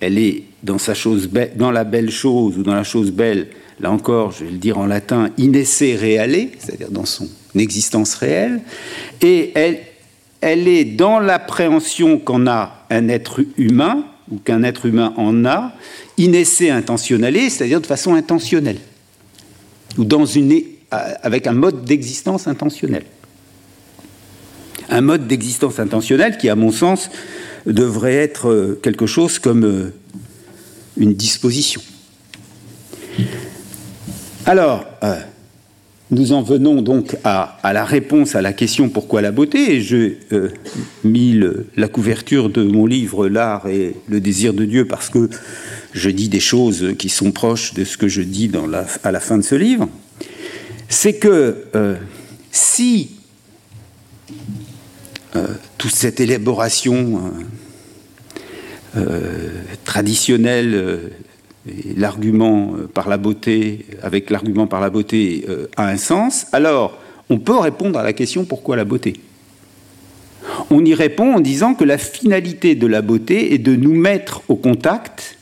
elle 0.00 0.18
est 0.18 0.44
dans, 0.62 0.78
sa 0.78 0.94
chose 0.94 1.30
dans 1.56 1.70
la 1.70 1.84
belle 1.84 2.10
chose 2.10 2.58
ou 2.58 2.62
dans 2.62 2.74
la 2.74 2.84
chose 2.84 3.10
belle, 3.10 3.48
là 3.80 3.90
encore, 3.90 4.32
je 4.32 4.44
vais 4.44 4.50
le 4.50 4.58
dire 4.58 4.78
en 4.78 4.86
latin, 4.86 5.30
inesse 5.38 5.82
reale, 5.82 6.48
c'est-à-dire 6.58 6.90
dans 6.90 7.06
son 7.06 7.28
existence 7.56 8.14
réelle, 8.14 8.60
et 9.22 9.52
elle, 10.40 10.68
est 10.68 10.84
dans 10.84 11.20
l'appréhension 11.20 12.18
qu'en 12.18 12.46
a 12.46 12.84
un 12.90 13.08
être 13.08 13.40
humain, 13.56 14.04
ou 14.30 14.36
qu'un 14.38 14.62
être 14.62 14.86
humain 14.86 15.12
en 15.16 15.44
a, 15.44 15.72
inesse 16.18 16.62
intentionnelle, 16.62 17.36
c'est-à-dire 17.50 17.80
de 17.80 17.86
façon 17.86 18.14
intentionnelle, 18.14 18.78
ou 19.96 20.04
dans 20.04 20.26
une, 20.26 20.60
avec 20.90 21.46
un 21.46 21.52
mode 21.52 21.84
d'existence 21.84 22.46
intentionnel. 22.46 23.04
Un 24.90 25.00
mode 25.00 25.26
d'existence 25.26 25.78
intentionnel 25.78 26.36
qui, 26.36 26.50
à 26.50 26.56
mon 26.56 26.70
sens, 26.70 27.10
devrait 27.66 28.14
être 28.14 28.78
quelque 28.82 29.06
chose 29.06 29.38
comme 29.38 29.64
euh, 29.64 29.92
une 30.96 31.14
disposition. 31.14 31.80
Alors, 34.46 34.84
euh, 35.02 35.16
nous 36.10 36.32
en 36.32 36.42
venons 36.42 36.82
donc 36.82 37.16
à, 37.24 37.58
la 37.64 37.84
réponse 37.84 38.34
à 38.34 38.42
la 38.42 38.52
question 38.52 38.88
pourquoi 38.88 39.22
la 39.22 39.32
beauté, 39.32 39.76
et 39.76 39.80
j'ai 39.80 40.18
euh, 40.32 40.50
mis 41.02 41.40
la 41.76 41.88
couverture 41.88 42.50
de 42.50 42.62
mon 42.62 42.86
livre 42.86 43.28
L'art 43.28 43.68
et 43.68 43.96
le 44.08 44.20
désir 44.20 44.52
de 44.52 44.64
Dieu 44.64 44.84
parce 44.86 45.08
que 45.08 45.30
je 45.92 46.10
dis 46.10 46.28
des 46.28 46.40
choses 46.40 46.94
qui 46.98 47.08
sont 47.08 47.32
proches 47.32 47.74
de 47.74 47.84
ce 47.84 47.96
que 47.96 48.08
je 48.08 48.22
dis 48.22 48.50
à 49.02 49.12
la 49.12 49.20
fin 49.20 49.38
de 49.38 49.42
ce 49.42 49.54
livre. 49.54 49.88
C'est 50.88 51.14
que 51.14 51.64
euh, 51.74 51.96
si 52.52 53.10
euh, 55.36 55.46
toute 55.78 55.94
cette 55.94 56.20
élaboration 56.20 57.32
traditionnelle 59.84 61.10
l'argument 61.96 62.74
euh, 62.76 62.86
par 62.86 63.08
la 63.08 63.16
beauté, 63.16 63.86
avec 64.02 64.30
l'argument 64.30 64.66
par 64.66 64.80
la 64.80 64.90
beauté, 64.90 65.44
euh, 65.48 65.66
a 65.76 65.88
un 65.88 65.96
sens, 65.96 66.46
alors 66.52 66.98
on 67.30 67.38
peut 67.38 67.56
répondre 67.56 67.98
à 67.98 68.02
la 68.02 68.12
question 68.12 68.44
pourquoi 68.44 68.76
la 68.76 68.84
beauté? 68.84 69.14
On 70.70 70.84
y 70.84 70.94
répond 70.94 71.34
en 71.34 71.40
disant 71.40 71.74
que 71.74 71.84
la 71.84 71.96
finalité 71.98 72.74
de 72.74 72.86
la 72.86 73.00
beauté 73.00 73.54
est 73.54 73.58
de 73.58 73.74
nous 73.74 73.94
mettre 73.94 74.42
au 74.48 74.56
contact 74.56 75.38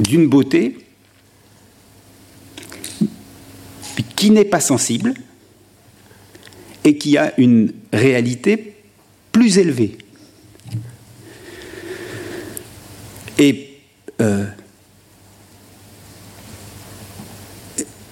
d'une 0.00 0.26
beauté 0.26 0.78
qui 4.14 4.30
n'est 4.30 4.44
pas 4.44 4.60
sensible 4.60 5.14
et 6.86 6.96
qui 6.96 7.18
a 7.18 7.34
une 7.36 7.72
réalité 7.92 8.74
plus 9.32 9.58
élevée. 9.58 9.98
Et 13.38 13.80
euh, 14.22 14.46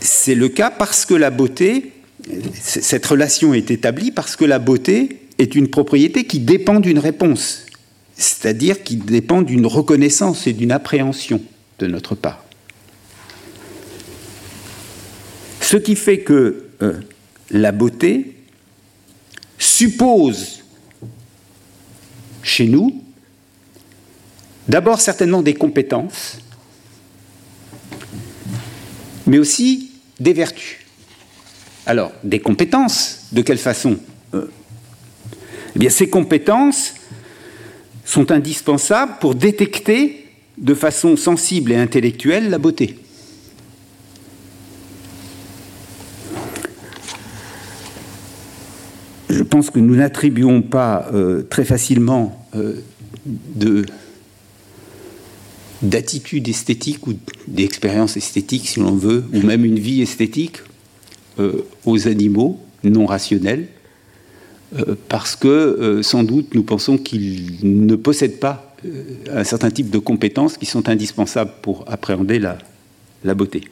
c'est 0.01 0.35
le 0.35 0.49
cas 0.49 0.70
parce 0.70 1.07
que 1.07 1.14
la 1.14 1.31
beauté, 1.31 1.93
cette 2.53 3.07
relation 3.07 3.55
est 3.55 3.70
établie 3.70 4.11
parce 4.11 4.35
que 4.35 4.45
la 4.45 4.59
beauté 4.59 5.20
est 5.39 5.55
une 5.55 5.68
propriété 5.68 6.25
qui 6.25 6.41
dépend 6.41 6.81
d'une 6.81 6.99
réponse, 6.99 7.66
c'est-à-dire 8.16 8.83
qui 8.83 8.97
dépend 8.97 9.43
d'une 9.43 9.66
reconnaissance 9.66 10.49
et 10.49 10.53
d'une 10.53 10.72
appréhension 10.72 11.41
de 11.79 11.87
notre 11.87 12.16
part. 12.16 12.45
Ce 15.61 15.77
qui 15.77 15.95
fait 15.95 16.18
que 16.18 16.66
euh, 16.83 17.01
la 17.51 17.70
beauté 17.70 18.34
suppose 19.59 20.63
chez 22.43 22.67
nous 22.67 23.05
D'abord 24.69 25.01
certainement 25.01 25.43
des 25.43 25.55
compétences, 25.55 26.39
mais 29.27 29.39
aussi 29.39 29.91
des 30.19 30.33
vertus. 30.33 30.79
Alors, 31.87 32.13
des 32.23 32.41
compétences, 32.41 33.27
de 33.33 33.43
quelle 33.43 33.59
façon? 33.59 33.99
Eh 34.33 35.79
bien, 35.79 35.91
ces 35.91 36.09
compétences 36.09 36.95
sont 38.07 38.31
indispensables 38.31 39.19
pour 39.21 39.35
détecter 39.35 40.29
de 40.57 40.75
façon 40.75 41.17
sensible 41.17 41.73
et 41.73 41.77
intellectuelle 41.77 42.49
la 42.49 42.59
beauté. 42.59 42.99
Je 49.31 49.43
pense 49.43 49.70
que 49.70 49.79
nous 49.79 49.97
n'attribuons 49.97 50.62
pas 50.62 51.09
euh, 51.12 51.43
très 51.43 51.64
facilement 51.64 52.47
euh, 52.57 52.75
de 53.27 53.85
d'attitude 55.83 56.49
esthétique 56.49 57.07
ou 57.07 57.14
d'expérience 57.47 58.16
esthétique, 58.16 58.68
si 58.68 58.81
l'on 58.81 58.95
veut, 58.95 59.22
ou 59.35 59.43
même 59.43 59.66
une 59.66 59.79
vie 59.79 60.01
esthétique 60.01 60.59
euh, 61.39 61.66
aux 61.85 62.09
animaux 62.09 62.59
non 62.85 63.05
rationnels, 63.07 63.68
parce 65.09 65.37
que 65.37 66.01
sans 66.03 66.22
doute 66.22 66.55
nous 66.55 66.62
pensons 66.62 66.99
qu'ils 66.99 67.59
ne 67.62 67.97
possèdent 67.97 68.41
pas 68.41 68.77
un 69.31 69.45
certain 69.45 69.70
type 69.70 69.91
de 69.91 69.99
compétences 69.99 70.57
qui 70.59 70.66
sont 70.66 70.89
indispensables 70.89 71.53
pour 71.62 71.85
appréhender 71.87 72.39
la 72.39 73.35
beauté. 73.35 73.62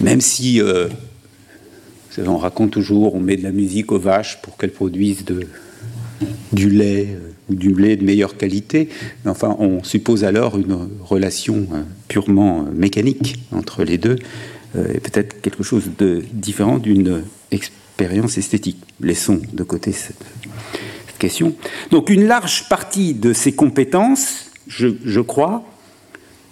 Même 0.00 0.20
si, 0.20 0.60
on 2.18 2.36
raconte 2.36 2.72
toujours, 2.72 3.14
on 3.14 3.20
met 3.20 3.36
de 3.36 3.42
la 3.42 3.52
musique 3.52 3.92
aux 3.92 3.98
vaches 3.98 4.40
pour 4.42 4.56
qu'elles 4.56 4.72
produisent 4.72 5.24
du 6.52 6.70
lait 6.70 7.16
du 7.50 7.70
blé 7.70 7.96
de 7.96 8.04
meilleure 8.04 8.36
qualité. 8.36 8.88
Enfin, 9.26 9.56
on 9.58 9.82
suppose 9.82 10.24
alors 10.24 10.58
une 10.58 10.88
relation 11.02 11.66
euh, 11.72 11.82
purement 12.08 12.60
euh, 12.60 12.70
mécanique 12.72 13.40
entre 13.52 13.84
les 13.84 13.98
deux, 13.98 14.16
euh, 14.76 14.94
et 14.94 15.00
peut-être 15.00 15.40
quelque 15.40 15.62
chose 15.62 15.90
de 15.98 16.22
différent 16.32 16.78
d'une 16.78 17.22
expérience 17.50 18.38
esthétique. 18.38 18.78
Laissons 19.00 19.40
de 19.52 19.62
côté 19.62 19.92
cette, 19.92 20.24
question. 21.18 21.54
Donc, 21.90 22.08
une 22.08 22.26
large 22.26 22.66
partie 22.70 23.12
de 23.12 23.34
ces 23.34 23.52
compétences, 23.52 24.46
je, 24.68 25.20
crois, 25.20 25.64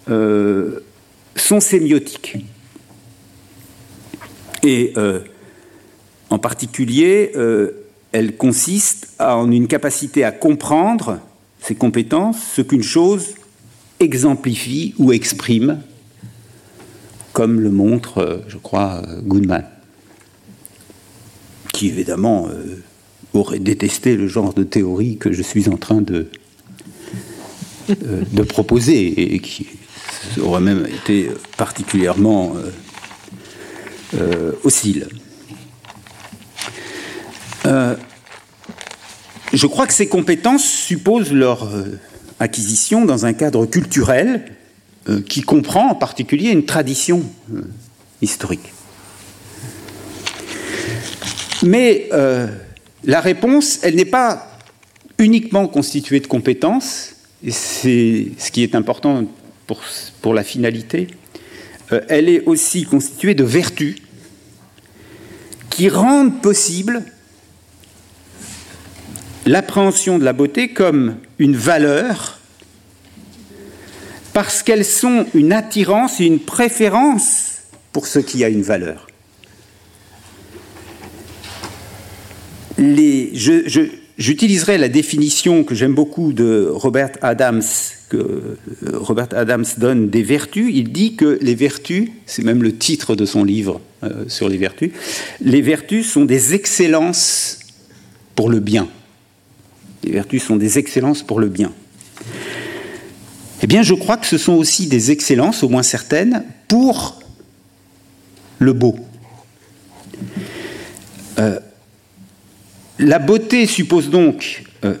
sont 0.05 1.59
sémiotiques. 1.59 2.37
Et 4.61 4.93
en 6.29 6.39
particulier, 6.39 7.31
elle 8.11 8.37
consiste 8.37 9.13
en 9.19 9.51
une 9.51 9.67
capacité 9.67 10.23
à 10.23 10.31
comprendre 10.31 11.19
ses 11.61 11.75
compétences, 11.75 12.37
ce 12.55 12.61
qu'une 12.61 12.83
chose 12.83 13.35
exemplifie 13.99 14.93
ou 14.97 15.11
exprime, 15.11 15.81
comme 17.33 17.59
le 17.59 17.69
montre, 17.69 18.43
je 18.47 18.57
crois, 18.57 19.01
Goodman, 19.23 19.65
qui 21.73 21.87
évidemment 21.87 22.47
euh, 22.49 22.81
aurait 23.33 23.59
détesté 23.59 24.15
le 24.15 24.27
genre 24.27 24.53
de 24.53 24.63
théorie 24.63 25.17
que 25.17 25.31
je 25.31 25.41
suis 25.41 25.69
en 25.69 25.77
train 25.77 26.01
de, 26.01 26.27
euh, 27.89 28.45
proposer 28.47 29.35
et 29.35 29.39
qui 29.39 29.67
aurait 30.41 30.61
même 30.61 30.85
été 30.85 31.29
particulièrement 31.57 32.55
euh, 34.15 34.51
hostile. 34.63 35.07
Euh, 37.65 37.95
je 39.53 39.67
crois 39.67 39.87
que 39.87 39.93
ces 39.93 40.07
compétences 40.07 40.63
supposent 40.63 41.33
leur 41.33 41.63
euh, 41.63 41.99
acquisition 42.39 43.05
dans 43.05 43.25
un 43.25 43.33
cadre 43.33 43.65
culturel 43.65 44.45
euh, 45.07 45.21
qui 45.21 45.41
comprend 45.41 45.89
en 45.89 45.95
particulier 45.95 46.51
une 46.51 46.65
tradition 46.65 47.23
historique. 48.21 48.73
Mais 51.63 52.09
la 53.03 53.19
réponse, 53.19 53.79
elle 53.81 53.95
n'est 53.95 54.05
pas 54.05 54.47
uniquement 55.17 55.67
constituée 55.67 56.21
de 56.21 56.27
compétences, 56.27 57.15
et 57.43 57.51
c'est 57.51 58.27
ce 58.37 58.51
qui 58.51 58.63
est 58.63 58.75
important 58.75 59.25
pour, 60.21 60.33
la 60.33 60.43
finalité, 60.43 61.07
elle 62.07 62.29
est 62.29 62.45
aussi 62.45 62.85
constituée 62.85 63.35
de 63.35 63.43
vertus 63.43 63.97
qui 65.69 65.89
rendent 65.89 66.41
possible 66.41 67.03
l'appréhension 69.49 70.19
de 70.19 70.23
la 70.23 70.33
beauté 70.33 70.69
comme 70.69 71.15
une 71.39 71.55
valeur 71.55 72.39
parce 74.31 74.61
qu'elles 74.61 74.85
sont 74.85 75.25
une 75.33 75.51
attirance 75.51 76.21
et 76.21 76.25
une 76.25 76.39
préférence 76.39 77.63
pour 77.91 78.05
ce 78.05 78.19
qui 78.19 78.43
a 78.43 78.49
une 78.49 78.61
valeur. 78.61 79.07
J'utiliserai 84.17 84.77
la 84.77 84.87
définition 84.87 85.63
que 85.63 85.73
j'aime 85.73 85.95
beaucoup 85.95 86.31
de 86.31 86.69
Robert 86.71 87.11
Adams, 87.21 87.63
que 88.09 88.17
euh, 88.17 88.57
Robert 88.93 89.29
Adams 89.31 89.65
donne 89.77 90.09
des 90.09 90.23
vertus. 90.23 90.71
Il 90.71 90.91
dit 90.91 91.15
que 91.15 91.39
les 91.41 91.55
vertus, 91.55 92.09
c'est 92.25 92.43
même 92.43 92.61
le 92.61 92.77
titre 92.77 93.15
de 93.15 93.25
son 93.25 93.43
livre 93.43 93.81
euh, 94.03 94.25
sur 94.27 94.47
les 94.47 94.57
vertus, 94.57 94.91
les 95.41 95.61
vertus 95.61 96.07
sont 96.07 96.25
des 96.25 96.53
excellences 96.53 97.59
pour 98.35 98.49
le 98.49 98.59
bien. 98.59 98.87
Les 100.03 100.11
vertus 100.11 100.43
sont 100.43 100.55
des 100.55 100.77
excellences 100.77 101.23
pour 101.23 101.39
le 101.39 101.47
bien. 101.47 101.71
Eh 103.61 103.67
bien, 103.67 103.83
je 103.83 103.93
crois 103.93 104.17
que 104.17 104.25
ce 104.25 104.37
sont 104.37 104.53
aussi 104.53 104.87
des 104.87 105.11
excellences, 105.11 105.63
au 105.63 105.69
moins 105.69 105.83
certaines, 105.83 106.45
pour 106.67 107.19
le 108.59 108.73
beau. 108.73 108.97
Euh, 111.39 111.59
la 112.99 113.19
beauté 113.19 113.65
suppose 113.65 114.09
donc 114.09 114.63
euh, 114.83 114.95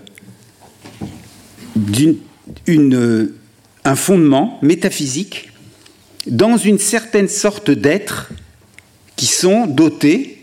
un 3.85 3.95
fondement 3.95 4.59
métaphysique 4.61 5.51
dans 6.27 6.57
une 6.57 6.79
certaine 6.79 7.27
sorte 7.27 7.71
d'être 7.71 8.31
qui 9.15 9.25
sont 9.25 9.65
dotés 9.67 10.37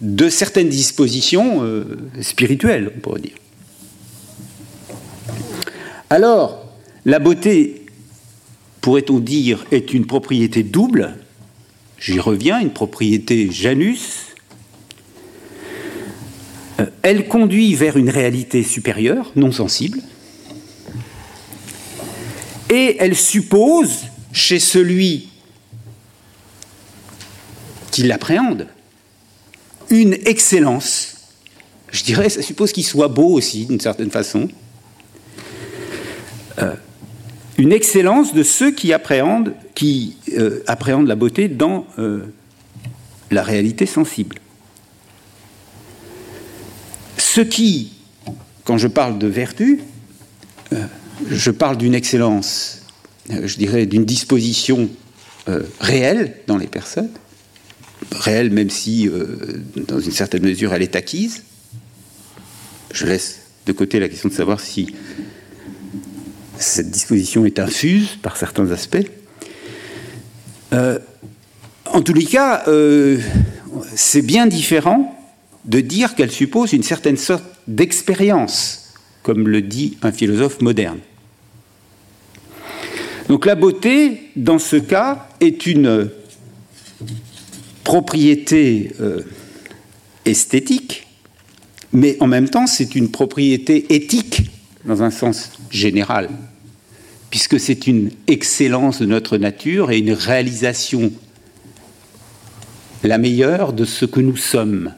de 0.00 0.28
certaines 0.28 0.68
dispositions 0.68 1.62
euh, 1.62 1.84
spirituelles, 2.20 2.90
on 2.96 3.00
pourrait 3.00 3.20
dire. 3.20 3.36
Alors, 6.12 6.66
la 7.06 7.18
beauté, 7.18 7.86
pourrait-on 8.82 9.18
dire, 9.18 9.64
est 9.72 9.94
une 9.94 10.06
propriété 10.06 10.62
double? 10.62 11.16
J'y 11.98 12.20
reviens, 12.20 12.60
une 12.60 12.74
propriété 12.74 13.50
Janus. 13.50 14.26
Euh, 16.80 16.86
elle 17.00 17.28
conduit 17.28 17.74
vers 17.74 17.96
une 17.96 18.10
réalité 18.10 18.62
supérieure, 18.62 19.32
non 19.36 19.52
sensible. 19.52 20.00
Et 22.68 22.98
elle 22.98 23.16
suppose, 23.16 24.00
chez 24.34 24.58
celui 24.58 25.30
qui 27.90 28.02
l'appréhende, 28.02 28.66
une 29.88 30.12
excellence. 30.26 31.14
Je 31.90 32.04
dirais, 32.04 32.28
ça 32.28 32.42
suppose 32.42 32.70
qu'il 32.70 32.84
soit 32.84 33.08
beau 33.08 33.32
aussi, 33.32 33.64
d'une 33.64 33.80
certaine 33.80 34.10
façon. 34.10 34.50
Euh, 36.58 36.74
une 37.58 37.72
excellence 37.72 38.34
de 38.34 38.42
ceux 38.42 38.70
qui 38.70 38.92
appréhendent, 38.92 39.54
qui, 39.74 40.16
euh, 40.36 40.62
appréhendent 40.66 41.06
la 41.06 41.16
beauté 41.16 41.48
dans 41.48 41.86
euh, 41.98 42.22
la 43.30 43.42
réalité 43.42 43.86
sensible. 43.86 44.36
Ce 47.18 47.40
qui, 47.40 47.92
quand 48.64 48.78
je 48.78 48.88
parle 48.88 49.18
de 49.18 49.26
vertu, 49.26 49.80
je 51.30 51.50
parle 51.50 51.76
d'une 51.76 51.94
excellence, 51.94 52.80
je 53.28 53.56
dirais 53.56 53.86
d'une 53.86 54.04
disposition 54.04 54.88
réelle 55.80 56.36
dans 56.46 56.56
les 56.56 56.66
personnes, 56.66 57.10
réelle 58.10 58.50
même 58.50 58.70
si 58.70 59.10
dans 59.76 60.00
une 60.00 60.10
certaine 60.10 60.42
mesure 60.42 60.74
elle 60.74 60.82
est 60.82 60.96
acquise. 60.96 61.44
Je 62.92 63.06
laisse 63.06 63.42
de 63.66 63.72
côté 63.72 64.00
la 64.00 64.08
question 64.08 64.28
de 64.28 64.34
savoir 64.34 64.60
si 64.60 64.94
cette 66.58 66.90
disposition 66.90 67.44
est 67.44 67.58
infuse 67.58 68.16
par 68.22 68.36
certains 68.36 68.70
aspects. 68.70 69.06
Euh, 70.72 70.98
en 71.86 72.02
tous 72.02 72.14
les 72.14 72.24
cas, 72.24 72.64
euh, 72.68 73.18
c'est 73.94 74.22
bien 74.22 74.46
différent 74.46 75.18
de 75.64 75.80
dire 75.80 76.14
qu'elle 76.14 76.30
suppose 76.30 76.72
une 76.72 76.82
certaine 76.82 77.16
sorte 77.16 77.44
d'expérience, 77.68 78.94
comme 79.22 79.48
le 79.48 79.62
dit 79.62 79.98
un 80.02 80.12
philosophe 80.12 80.60
moderne. 80.60 80.98
Donc 83.28 83.46
la 83.46 83.54
beauté, 83.54 84.30
dans 84.36 84.58
ce 84.58 84.76
cas, 84.76 85.28
est 85.40 85.66
une 85.66 86.10
propriété 87.84 88.92
euh, 89.00 89.22
esthétique, 90.24 91.06
mais 91.92 92.16
en 92.20 92.26
même 92.26 92.48
temps, 92.48 92.66
c'est 92.66 92.94
une 92.94 93.10
propriété 93.10 93.94
éthique, 93.94 94.50
dans 94.84 95.02
un 95.02 95.10
sens 95.10 95.52
général 95.72 96.28
puisque 97.32 97.58
c'est 97.58 97.86
une 97.86 98.10
excellence 98.26 99.00
de 99.00 99.06
notre 99.06 99.38
nature 99.38 99.90
et 99.90 99.98
une 99.98 100.12
réalisation 100.12 101.10
la 103.02 103.18
meilleure 103.18 103.72
de 103.72 103.84
ce 103.84 104.04
que 104.04 104.20
nous 104.20 104.36
sommes. 104.36 104.92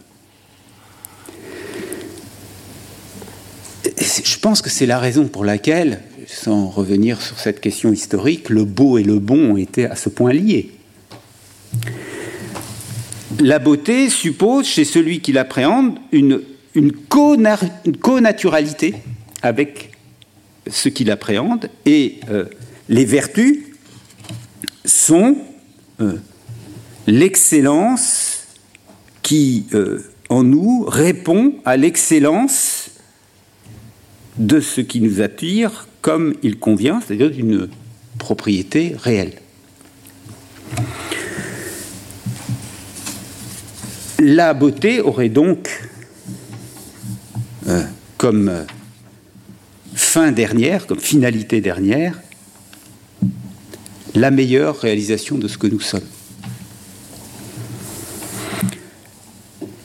Je 3.99 4.39
pense 4.41 4.61
que 4.63 4.69
c'est 4.69 4.87
la 4.87 4.99
raison 4.99 5.29
pour 5.29 5.45
laquelle, 5.45 6.03
sans 6.27 6.69
revenir 6.69 7.23
sur 7.23 7.39
cette 7.39 7.61
question 7.61 7.93
historique, 7.93 8.51
le 8.51 8.65
beau 8.65 8.99
et 8.99 9.05
le 9.05 9.21
bon 9.21 9.53
ont 9.53 9.57
été 9.57 9.87
à 9.87 9.95
ce 9.95 10.09
point 10.09 10.33
liés. 10.33 10.73
La 13.41 13.61
beauté 13.61 14.11
suppose 14.11 14.67
chez 14.67 14.85
celui 14.85 15.21
qui 15.21 15.33
l'appréhende 15.33 15.99
une 16.13 16.93
co-naturalité 17.09 18.97
avec 19.41 19.94
ce 20.69 20.89
qu'il 20.89 21.11
appréhende, 21.11 21.69
et 21.85 22.21
euh, 22.31 22.47
les 22.89 23.05
vertus 23.05 23.59
sont 24.85 25.37
euh, 26.01 26.15
l'excellence 27.07 28.45
qui, 29.23 29.67
euh, 29.75 30.05
en 30.29 30.43
nous, 30.43 30.85
répond 30.87 31.55
à 31.65 31.77
l'excellence 31.77 32.91
de 34.39 34.61
ce 34.61 34.81
qui 34.81 35.01
nous 35.01 35.21
attire 35.21 35.87
comme 36.01 36.35
il 36.43 36.59
convient, 36.59 37.01
c'est-à-dire 37.01 37.31
d'une 37.31 37.69
propriété 38.19 38.95
réelle. 38.99 39.35
La 44.19 44.55
beauté 44.55 45.01
aurait 45.01 45.29
donc 45.29 45.91
comme 48.19 48.51
fin 50.15 50.31
dernière, 50.31 50.87
comme 50.87 51.01
finalité 51.01 51.61
dernière, 51.61 52.21
la 54.15 54.31
meilleure 54.31 54.79
réalisation 54.79 55.39
de 55.39 55.49
ce 55.49 55.59
que 55.59 55.67
nous 55.67 55.81
sommes. 55.81 56.07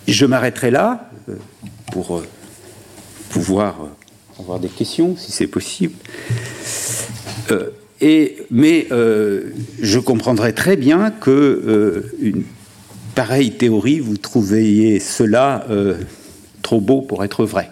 Je 0.08 0.28
m'arrêterai 0.28 0.70
là 0.70 1.10
euh, 1.30 1.34
pour 1.92 2.18
euh, 2.18 2.28
pouvoir 3.32 3.82
euh, 3.82 4.40
avoir 4.40 4.60
des 4.60 4.68
questions, 4.68 5.18
si 5.18 5.32
c'est 5.32 5.48
possible. 5.48 5.96
et, 8.00 8.38
mais 8.52 8.88
je 8.92 9.98
comprendrai 9.98 10.54
très 10.54 10.78
bien 10.78 11.10
que 11.10 12.06
une 12.22 12.44
pareille 13.16 13.58
théorie, 13.58 14.00
vous 14.00 14.18
trouviez 14.18 15.00
cela 15.00 15.66
trop 16.62 16.80
beau 16.80 17.02
pour 17.02 17.24
être 17.24 17.46
vrai. 17.46 17.72